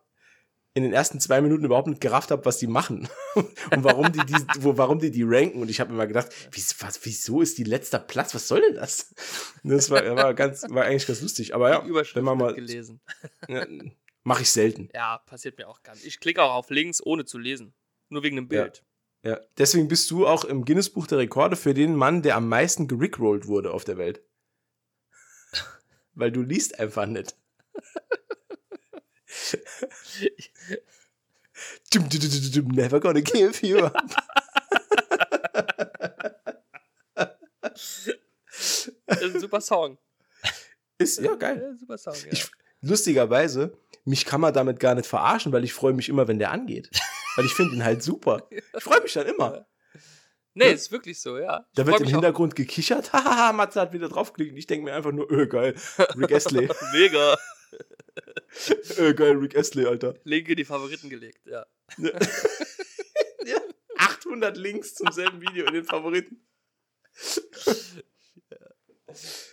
[0.78, 4.24] in den ersten zwei Minuten überhaupt nicht gerafft habe, was die machen und warum die,
[4.24, 5.60] die wo, warum die die ranken.
[5.60, 8.32] Und ich habe mal gedacht, wie, was, wieso ist die letzter Platz?
[8.34, 9.12] Was soll denn das?
[9.64, 11.52] Das war, war ganz, war eigentlich ganz lustig.
[11.52, 13.00] Aber ja, wenn man mal, gelesen.
[13.48, 13.66] ja,
[14.22, 14.88] mache ich selten.
[14.94, 16.06] Ja, passiert mir auch nicht.
[16.06, 17.74] Ich klicke auch auf Links, ohne zu lesen.
[18.08, 18.84] Nur wegen dem Bild.
[19.24, 22.86] Ja, deswegen bist du auch im Guinness-Buch der Rekorde für den Mann, der am meisten
[22.86, 24.22] gerickrollt wurde auf der Welt.
[26.14, 27.36] Weil du liest einfach nicht.
[32.72, 33.94] Never gonna give you up.
[39.06, 39.98] Das ist ein super Song.
[40.98, 41.60] Ist ja geil.
[41.62, 42.32] Ja, super Song, ja.
[42.32, 42.50] Ich,
[42.82, 46.50] lustigerweise, mich kann man damit gar nicht verarschen, weil ich freue mich immer, wenn der
[46.50, 46.90] angeht.
[47.36, 48.48] Weil ich finde ihn halt super.
[48.76, 49.66] Ich freue mich dann immer.
[50.54, 51.66] nee, ist wirklich so, ja.
[51.70, 52.16] Ich Da wird im mich auch.
[52.18, 53.12] Hintergrund gekichert.
[53.12, 54.56] Hahaha, Matze hat wieder draufgeklickt.
[54.58, 55.74] Ich denke mir einfach nur, öh, geil.
[56.16, 56.68] Rick Astley.
[56.92, 57.36] Mega.
[58.98, 60.14] Öh, geil, Rick Astley, Alter.
[60.24, 61.66] Link in die Favoriten gelegt, ja.
[61.98, 62.10] Ja.
[63.96, 66.46] 800 Links zum selben Video in den Favoriten.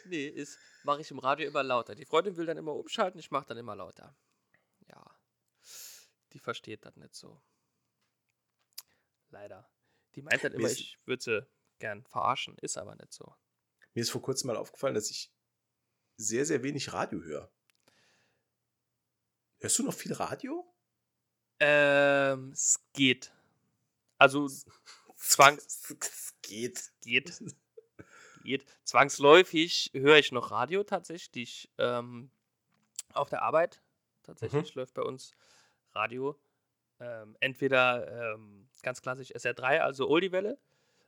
[0.06, 1.96] Nee, ist, mache ich im Radio immer lauter.
[1.96, 4.16] Die Freundin will dann immer umschalten, ich mache dann immer lauter.
[4.88, 5.04] Ja.
[6.34, 7.42] Die versteht das nicht so.
[9.30, 9.70] Leider.
[10.16, 11.48] Die meint dann immer, ich würde sie
[11.80, 13.36] gern verarschen, ist aber nicht so.
[13.94, 15.32] Mir ist vor kurzem mal aufgefallen, dass ich
[16.18, 17.52] sehr, sehr wenig Radio höre.
[19.60, 20.66] Hörst du noch viel Radio?
[21.60, 23.34] Ähm, es geht.
[24.18, 24.48] Also
[25.16, 26.92] zwangs es geht.
[27.02, 27.42] geht.
[28.44, 28.66] geht.
[28.84, 31.72] Zwangsläufig höre ich noch Radio tatsächlich.
[31.78, 32.30] Ähm,
[33.14, 33.82] auf der Arbeit
[34.24, 34.82] tatsächlich mhm.
[34.82, 35.34] läuft bei uns
[35.94, 36.38] Radio.
[37.00, 40.58] Ähm, entweder ähm, ganz klassisch SR3, also Oldie-Welle,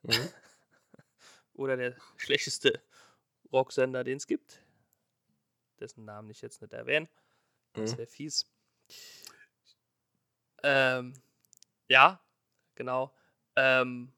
[0.03, 0.29] mhm.
[1.53, 2.81] oder der schlechteste
[3.51, 4.61] Rocksender, den es gibt,
[5.79, 7.07] dessen Namen ich jetzt nicht erwähne.
[7.81, 7.97] Das mhm.
[7.97, 8.45] wäre fies.
[10.63, 11.13] Ähm,
[11.87, 12.21] ja,
[12.75, 13.13] genau.
[13.55, 14.11] Ähm,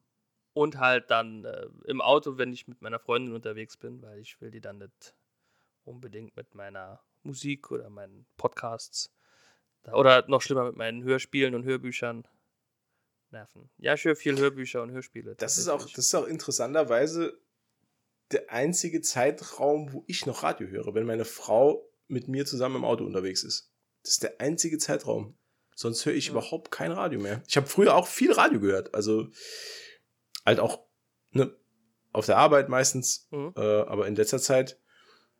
[0.53, 4.41] und halt dann äh, im Auto, wenn ich mit meiner Freundin unterwegs bin, weil ich
[4.41, 5.15] will die dann nicht
[5.83, 9.13] unbedingt mit meiner Musik oder meinen Podcasts
[9.91, 12.27] oder noch schlimmer mit meinen Hörspielen und Hörbüchern
[13.31, 13.69] nerven.
[13.77, 15.35] Ja, ich höre viel Hörbücher und Hörspiele.
[15.35, 17.39] Das ist auch, das ist auch interessanterweise
[18.31, 22.85] der einzige Zeitraum, wo ich noch Radio höre, wenn meine Frau mit mir zusammen im
[22.85, 23.71] Auto unterwegs ist.
[24.03, 25.37] Das ist der einzige Zeitraum.
[25.75, 26.31] Sonst höre ich ja.
[26.31, 27.41] überhaupt kein Radio mehr.
[27.47, 28.93] Ich habe früher auch viel Radio gehört.
[28.93, 29.29] Also
[30.45, 30.85] halt auch
[31.31, 31.55] ne,
[32.11, 33.53] auf der Arbeit meistens, mhm.
[33.55, 34.77] äh, aber in letzter Zeit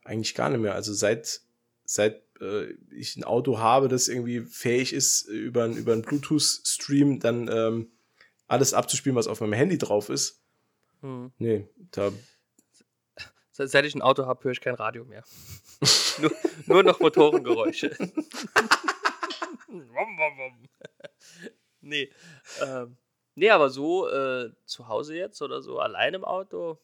[0.03, 0.75] eigentlich gar nicht mehr.
[0.75, 1.41] Also seit,
[1.83, 7.49] seit äh, ich ein Auto habe, das irgendwie fähig ist, über, über einen Bluetooth-Stream dann
[7.51, 7.91] ähm,
[8.47, 10.41] alles abzuspielen, was auf meinem Handy drauf ist.
[11.01, 11.31] Mhm.
[11.37, 12.11] Nee, da
[13.67, 15.23] Seit ich ein Auto habe, höre ich kein Radio mehr.
[16.19, 16.31] nur,
[16.65, 17.95] nur, noch Motorengeräusche.
[21.81, 22.09] nee.
[22.61, 22.95] Ähm,
[23.35, 26.79] nee, aber so äh, zu Hause jetzt oder so allein im Auto,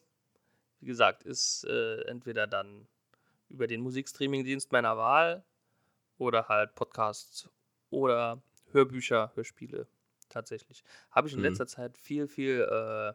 [0.80, 2.86] wie gesagt, ist äh, entweder dann
[3.48, 5.44] über den Musikstreaming-Dienst meiner Wahl
[6.18, 7.48] oder halt Podcasts
[7.88, 9.86] oder Hörbücher, Hörspiele
[10.28, 10.84] tatsächlich.
[11.10, 11.46] Habe ich in mhm.
[11.46, 13.14] letzter Zeit viel, viel äh,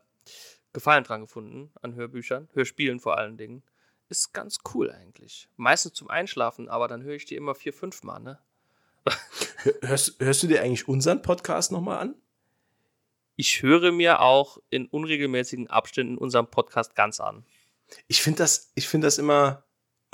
[0.74, 3.64] Gefallen dran gefunden an Hörbüchern, Hörspielen vor allen Dingen.
[4.10, 5.48] Ist ganz cool eigentlich.
[5.56, 8.40] Meistens zum Einschlafen, aber dann höre ich die immer vier, fünf Mal, ne?
[9.82, 12.16] hörst, hörst du dir eigentlich unseren Podcast nochmal an?
[13.36, 17.46] Ich höre mir auch in unregelmäßigen Abständen unseren Podcast ganz an.
[18.08, 19.64] Ich finde das, ich finde das immer,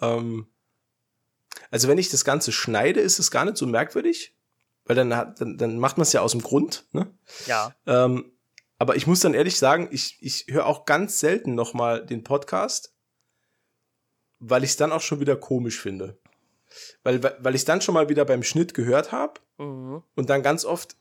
[0.02, 0.48] ähm,
[1.72, 4.34] also wenn ich das Ganze schneide, ist es gar nicht so merkwürdig,
[4.86, 7.12] weil dann, hat, dann, dann macht man es ja aus dem Grund, ne?
[7.46, 7.76] Ja.
[7.86, 8.32] Ähm,
[8.80, 12.94] aber ich muss dann ehrlich sagen, ich, ich höre auch ganz selten nochmal den Podcast,
[14.40, 16.18] weil ich es dann auch schon wieder komisch finde.
[17.04, 20.04] Weil, weil ich dann schon mal wieder beim Schnitt gehört habe mhm.
[20.16, 20.96] und dann ganz oft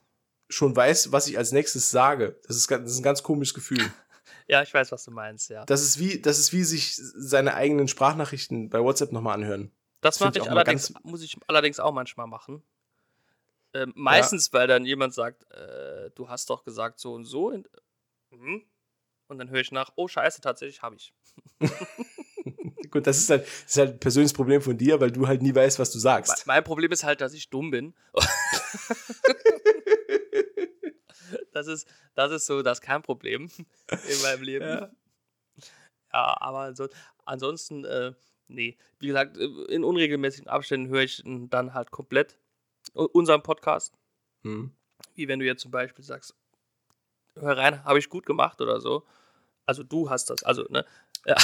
[0.48, 2.40] schon weiß, was ich als nächstes sage.
[2.46, 3.78] Das ist, das ist ein ganz komisches Gefühl.
[4.46, 5.64] ja, ich weiß, was du meinst, ja.
[5.66, 9.72] Das ist wie, das ist wie sich seine eigenen Sprachnachrichten bei WhatsApp nochmal anhören.
[10.00, 12.62] Das, das mache ich, ich allerdings, muss ich allerdings auch manchmal machen.
[13.76, 14.58] Äh, meistens, ja.
[14.58, 17.48] weil dann jemand sagt, äh, du hast doch gesagt so und so.
[17.48, 17.68] Und,
[18.30, 18.64] mhm.
[19.28, 21.12] und dann höre ich nach, oh scheiße, tatsächlich habe ich.
[22.90, 25.42] Gut, das ist, halt, das ist halt ein persönliches Problem von dir, weil du halt
[25.42, 26.46] nie weißt, was du sagst.
[26.46, 27.94] Mein Problem ist halt, dass ich dumm bin.
[31.52, 33.50] das, ist, das ist so das Kernproblem
[33.90, 34.66] in meinem Leben.
[34.66, 34.90] Ja,
[36.12, 36.88] ja aber so,
[37.26, 38.14] ansonsten, äh,
[38.48, 38.78] nee.
[39.00, 42.38] Wie gesagt, in unregelmäßigen Abständen höre ich dann halt komplett
[42.96, 43.94] unseren Podcast.
[44.42, 44.72] Hm.
[45.14, 46.34] Wie wenn du jetzt zum Beispiel sagst,
[47.34, 49.04] hör rein, habe ich gut gemacht oder so.
[49.66, 50.84] Also du hast das, also, ne?
[51.26, 51.34] Ja.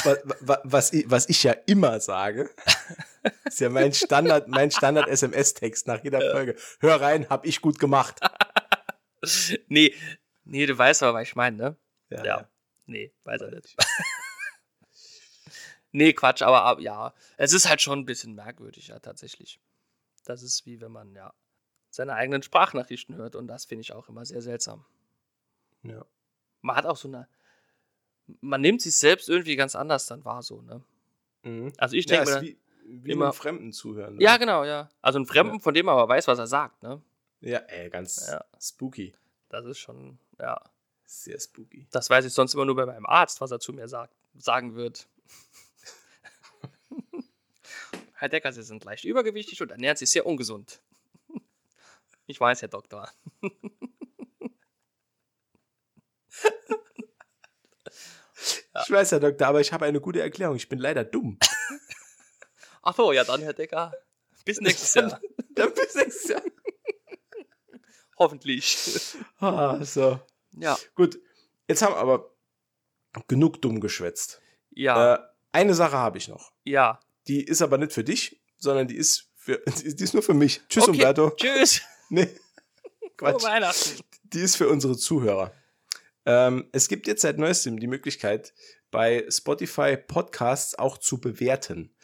[0.40, 2.50] Was, was, ich, was ich ja immer sage,
[3.44, 6.54] ist ja mein Standard, mein Standard SMS-Text nach jeder Folge.
[6.78, 8.20] Hör rein, hab ich gut gemacht.
[9.68, 9.92] nee,
[10.44, 11.76] nee, du weißt aber, was ich meine, ne?
[12.10, 12.18] Ja.
[12.18, 12.24] ja.
[12.24, 12.48] ja.
[12.86, 13.76] Nee, weiß er nicht.
[15.90, 19.60] nee, Quatsch, aber ja, es ist halt schon ein bisschen merkwürdig, ja, tatsächlich.
[20.24, 21.32] Das ist wie wenn man ja
[21.90, 24.84] seine eigenen Sprachnachrichten hört und das finde ich auch immer sehr seltsam.
[25.82, 26.04] Ja.
[26.62, 27.28] Man hat auch so eine,
[28.40, 30.82] man nimmt sich selbst irgendwie ganz anders dann wahr so, ne?
[31.42, 31.72] Mhm.
[31.76, 34.14] Also ich denke ja, wie, wie immer Fremden zuhören.
[34.14, 34.22] Ne?
[34.22, 34.88] Ja, genau, ja.
[35.00, 35.60] Also ein Fremden, ja.
[35.60, 37.02] von dem man aber weiß, was er sagt, ne?
[37.40, 38.44] Ja, ey, ganz ja.
[38.60, 39.14] spooky.
[39.48, 40.60] Das ist schon, ja.
[41.04, 41.86] Sehr spooky.
[41.90, 44.76] Das weiß ich sonst immer nur bei meinem Arzt, was er zu mir sagt, sagen
[44.76, 45.08] wird.
[48.22, 50.80] Herr Decker, Sie sind leicht übergewichtig und ernähren sich sehr ungesund.
[52.26, 53.10] Ich weiß, Herr Doktor.
[58.84, 60.54] Ich weiß, Herr Doktor, aber ich habe eine gute Erklärung.
[60.56, 61.38] Ich bin leider dumm.
[62.82, 63.92] Ach so, ja dann, Herr Decker.
[64.44, 65.20] Bis nächstes Jahr.
[65.50, 66.42] dann bis nächstes Jahr.
[68.18, 69.16] Hoffentlich.
[69.38, 70.20] Ah, so.
[70.52, 70.78] Ja.
[70.94, 71.20] Gut,
[71.68, 72.32] jetzt haben wir aber
[73.26, 74.40] genug dumm geschwätzt.
[74.70, 75.14] Ja.
[75.14, 75.18] Äh,
[75.50, 76.52] eine Sache habe ich noch.
[76.64, 77.00] Ja.
[77.28, 80.60] Die ist aber nicht für dich, sondern die ist für, die ist nur für mich.
[80.68, 81.30] Tschüss, Okay, Umberto.
[81.36, 81.80] Tschüss.
[82.10, 83.42] Nee, Frohe Quatsch.
[83.44, 84.00] Weihnachten.
[84.24, 85.52] Die ist für unsere Zuhörer.
[86.26, 88.52] Ähm, es gibt jetzt seit neuestem die Möglichkeit,
[88.90, 91.94] bei Spotify Podcasts auch zu bewerten.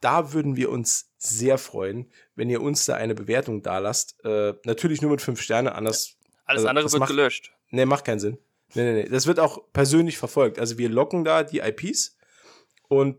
[0.00, 4.16] Da würden wir uns sehr freuen, wenn ihr uns da eine Bewertung dalasst.
[4.24, 6.16] Äh, natürlich nur mit fünf Sterne, anders.
[6.46, 7.52] Alles Also, andere wird macht- gelöscht.
[7.68, 8.38] Nee, macht keinen Sinn.
[8.74, 9.08] Nee, nee, nee.
[9.10, 10.58] Das wird auch persönlich verfolgt.
[10.58, 12.16] Also wir locken da die IPs
[12.88, 13.18] und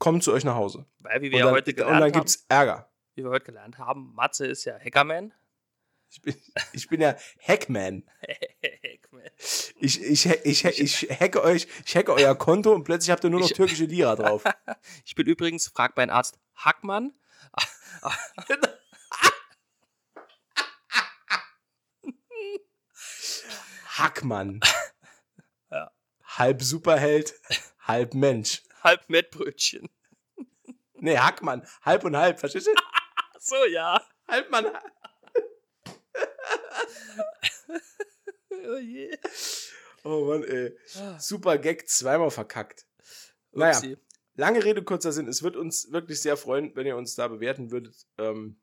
[0.00, 0.86] kommen zu euch nach Hause.
[0.98, 2.90] Weil, wie Und wir ja dann, heute und dann gelernt haben, gibt's Ärger.
[3.14, 5.32] wie wir heute gelernt haben, Matze ist ja Hackerman.
[6.10, 6.34] Ich bin,
[6.72, 7.14] ich bin ja
[7.46, 8.02] Hackman.
[8.82, 9.22] Hackman.
[9.78, 13.30] Ich, ich, ich, ich, ich hacke euch, ich hacke euer Konto und plötzlich habt ihr
[13.30, 14.42] nur noch türkische Lira drauf.
[15.04, 17.12] Ich bin übrigens, fragt mein Arzt, Hackmann.
[23.86, 24.60] Hackmann.
[25.70, 25.92] Ja.
[26.24, 27.34] Halb Superheld,
[27.86, 28.62] halb Mensch.
[28.82, 29.88] Halb Mettbrötchen.
[31.02, 31.66] Nee, Hackmann.
[31.80, 32.72] Halb und halb, verstehst du?
[33.38, 34.06] So, ja.
[34.28, 34.66] Halb Mann.
[38.68, 39.16] Oh je.
[40.04, 40.76] Oh Mann, ey.
[40.96, 42.86] Ah, Super Gag, zweimal verkackt.
[43.52, 43.96] Naja, Upsi.
[44.34, 45.28] lange Rede, kurzer Sinn.
[45.28, 48.06] Es wird uns wirklich sehr freuen, wenn ihr uns da bewerten würdet.
[48.18, 48.60] Ähm,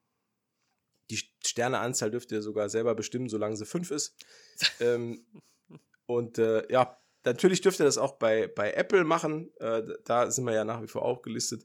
[1.09, 4.15] die Sterneanzahl dürft ihr sogar selber bestimmen, solange sie fünf ist.
[4.79, 5.25] ähm,
[6.05, 9.51] und äh, ja, natürlich dürft ihr das auch bei, bei Apple machen.
[9.59, 11.63] Äh, da sind wir ja nach wie vor auch gelistet.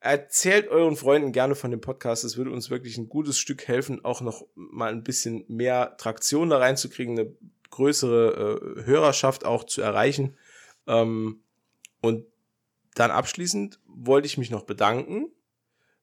[0.00, 2.24] Erzählt euren Freunden gerne von dem Podcast.
[2.24, 6.50] Es würde uns wirklich ein gutes Stück helfen, auch noch mal ein bisschen mehr Traktion
[6.50, 7.34] da reinzukriegen, eine
[7.70, 10.36] größere äh, Hörerschaft auch zu erreichen.
[10.86, 11.42] Ähm,
[12.00, 12.26] und
[12.94, 15.32] dann abschließend wollte ich mich noch bedanken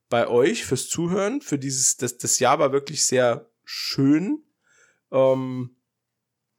[0.10, 4.44] bei euch fürs Zuhören, für dieses, das, das Jahr war wirklich sehr schön.
[5.12, 5.75] Ähm,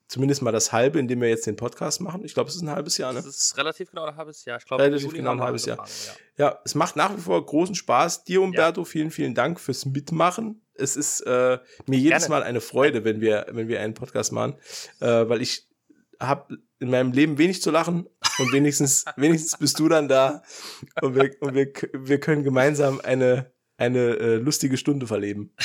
[0.09, 2.25] zumindest mal das halbe, in dem wir jetzt den Podcast machen.
[2.25, 3.23] Ich glaube, es ist ein halbes Jahr, ne?
[3.23, 4.59] Das ist relativ genau ein halbes Jahr.
[4.59, 5.87] Ich glaube, Relativ genau ein halbes Jahr.
[6.37, 8.25] Ja, es macht nach wie vor großen Spaß.
[8.25, 10.63] Dir, Umberto, vielen, vielen Dank fürs Mitmachen.
[10.75, 12.41] Es ist äh, mir jedes Gerne.
[12.41, 14.57] Mal eine Freude, wenn wir, wenn wir einen Podcast machen,
[15.01, 15.69] äh, weil ich
[16.21, 18.07] habe in meinem Leben wenig zu lachen
[18.39, 20.43] und wenigstens, wenigstens bist du dann da
[21.01, 25.53] und wir, und wir, wir können gemeinsam eine, eine äh, lustige Stunde verleben.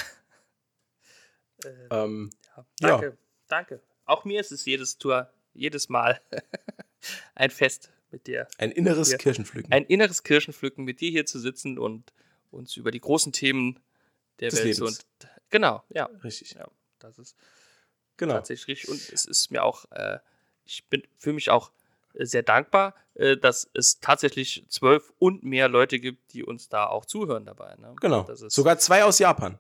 [1.63, 2.87] Äh, Ähm, ja, ja.
[2.89, 3.17] danke,
[3.47, 3.81] danke.
[4.11, 6.19] Auch mir ist es jedes Tour, jedes Mal
[7.35, 8.47] ein Fest mit dir.
[8.57, 9.17] ein inneres Ja.
[9.17, 9.71] Kirchenpflücken.
[9.71, 12.11] Ein inneres Kirchenpflücken mit dir hier zu sitzen und
[12.51, 13.79] uns über die großen Themen
[14.41, 14.99] der Des Welt zu Lebens.
[15.21, 16.51] und genau, ja, Richtig.
[16.55, 16.67] ja,
[16.99, 17.35] das ist
[18.17, 18.33] Genau.
[18.33, 18.89] tatsächlich richtig.
[18.89, 20.19] Und es ist mir auch, äh,
[20.65, 21.71] ich bin für mich auch
[22.13, 26.85] äh, sehr dankbar, äh, dass es tatsächlich zwölf und mehr Leute gibt, die uns da
[26.87, 27.75] auch zuhören dabei.
[27.77, 27.95] Ne?
[28.01, 28.23] Genau.
[28.23, 29.57] Das ist, Sogar zwei aus Japan.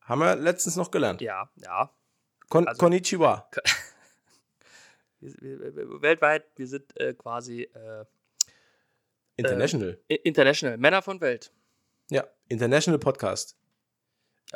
[0.00, 1.20] Haben wir letztens noch gelernt.
[1.22, 1.90] Ja, ja.
[2.50, 3.48] Kon also- Konnichiwa.
[5.24, 8.04] Wir, wir, wir, weltweit, wir sind äh, quasi äh,
[9.36, 9.98] International.
[10.10, 11.50] i- international, Männer von Welt.
[12.10, 13.56] Ja, International Podcast.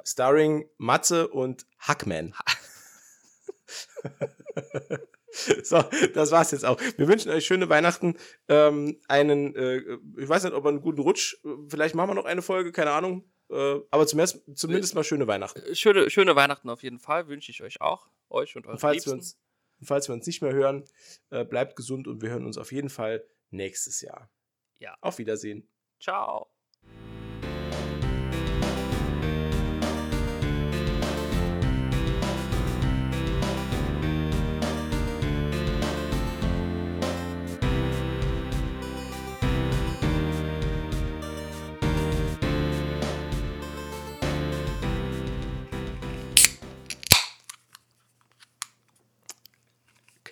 [0.05, 2.35] Starring Matze und Hackman.
[5.62, 5.83] so,
[6.14, 6.81] das war's jetzt auch.
[6.97, 8.16] Wir wünschen euch schöne Weihnachten.
[8.49, 9.79] Ähm, einen, äh,
[10.19, 11.37] ich weiß nicht, ob wir einen guten Rutsch.
[11.45, 13.25] äh, Vielleicht machen wir noch eine Folge, keine Ahnung.
[13.51, 15.61] Äh, aber zumindest, zumindest mal schöne Weihnachten.
[15.62, 18.09] Äh, Schöne, schöne Weihnachten auf jeden Fall, wünsche ich euch auch.
[18.31, 19.37] Euch und euren Und falls wir, Liebsten.
[19.37, 19.39] uns,
[19.81, 20.85] und falls wir uns nicht mehr hören,
[21.31, 24.31] äh, bleibt gesund und wir hören uns auf jeden Fall nächstes Jahr.
[24.79, 24.97] Ja.
[25.01, 25.68] Auf Wiedersehen.
[26.01, 26.51] Ciao.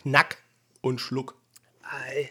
[0.06, 0.36] Knack
[0.82, 1.34] und Schluck.
[1.82, 2.30] Ei.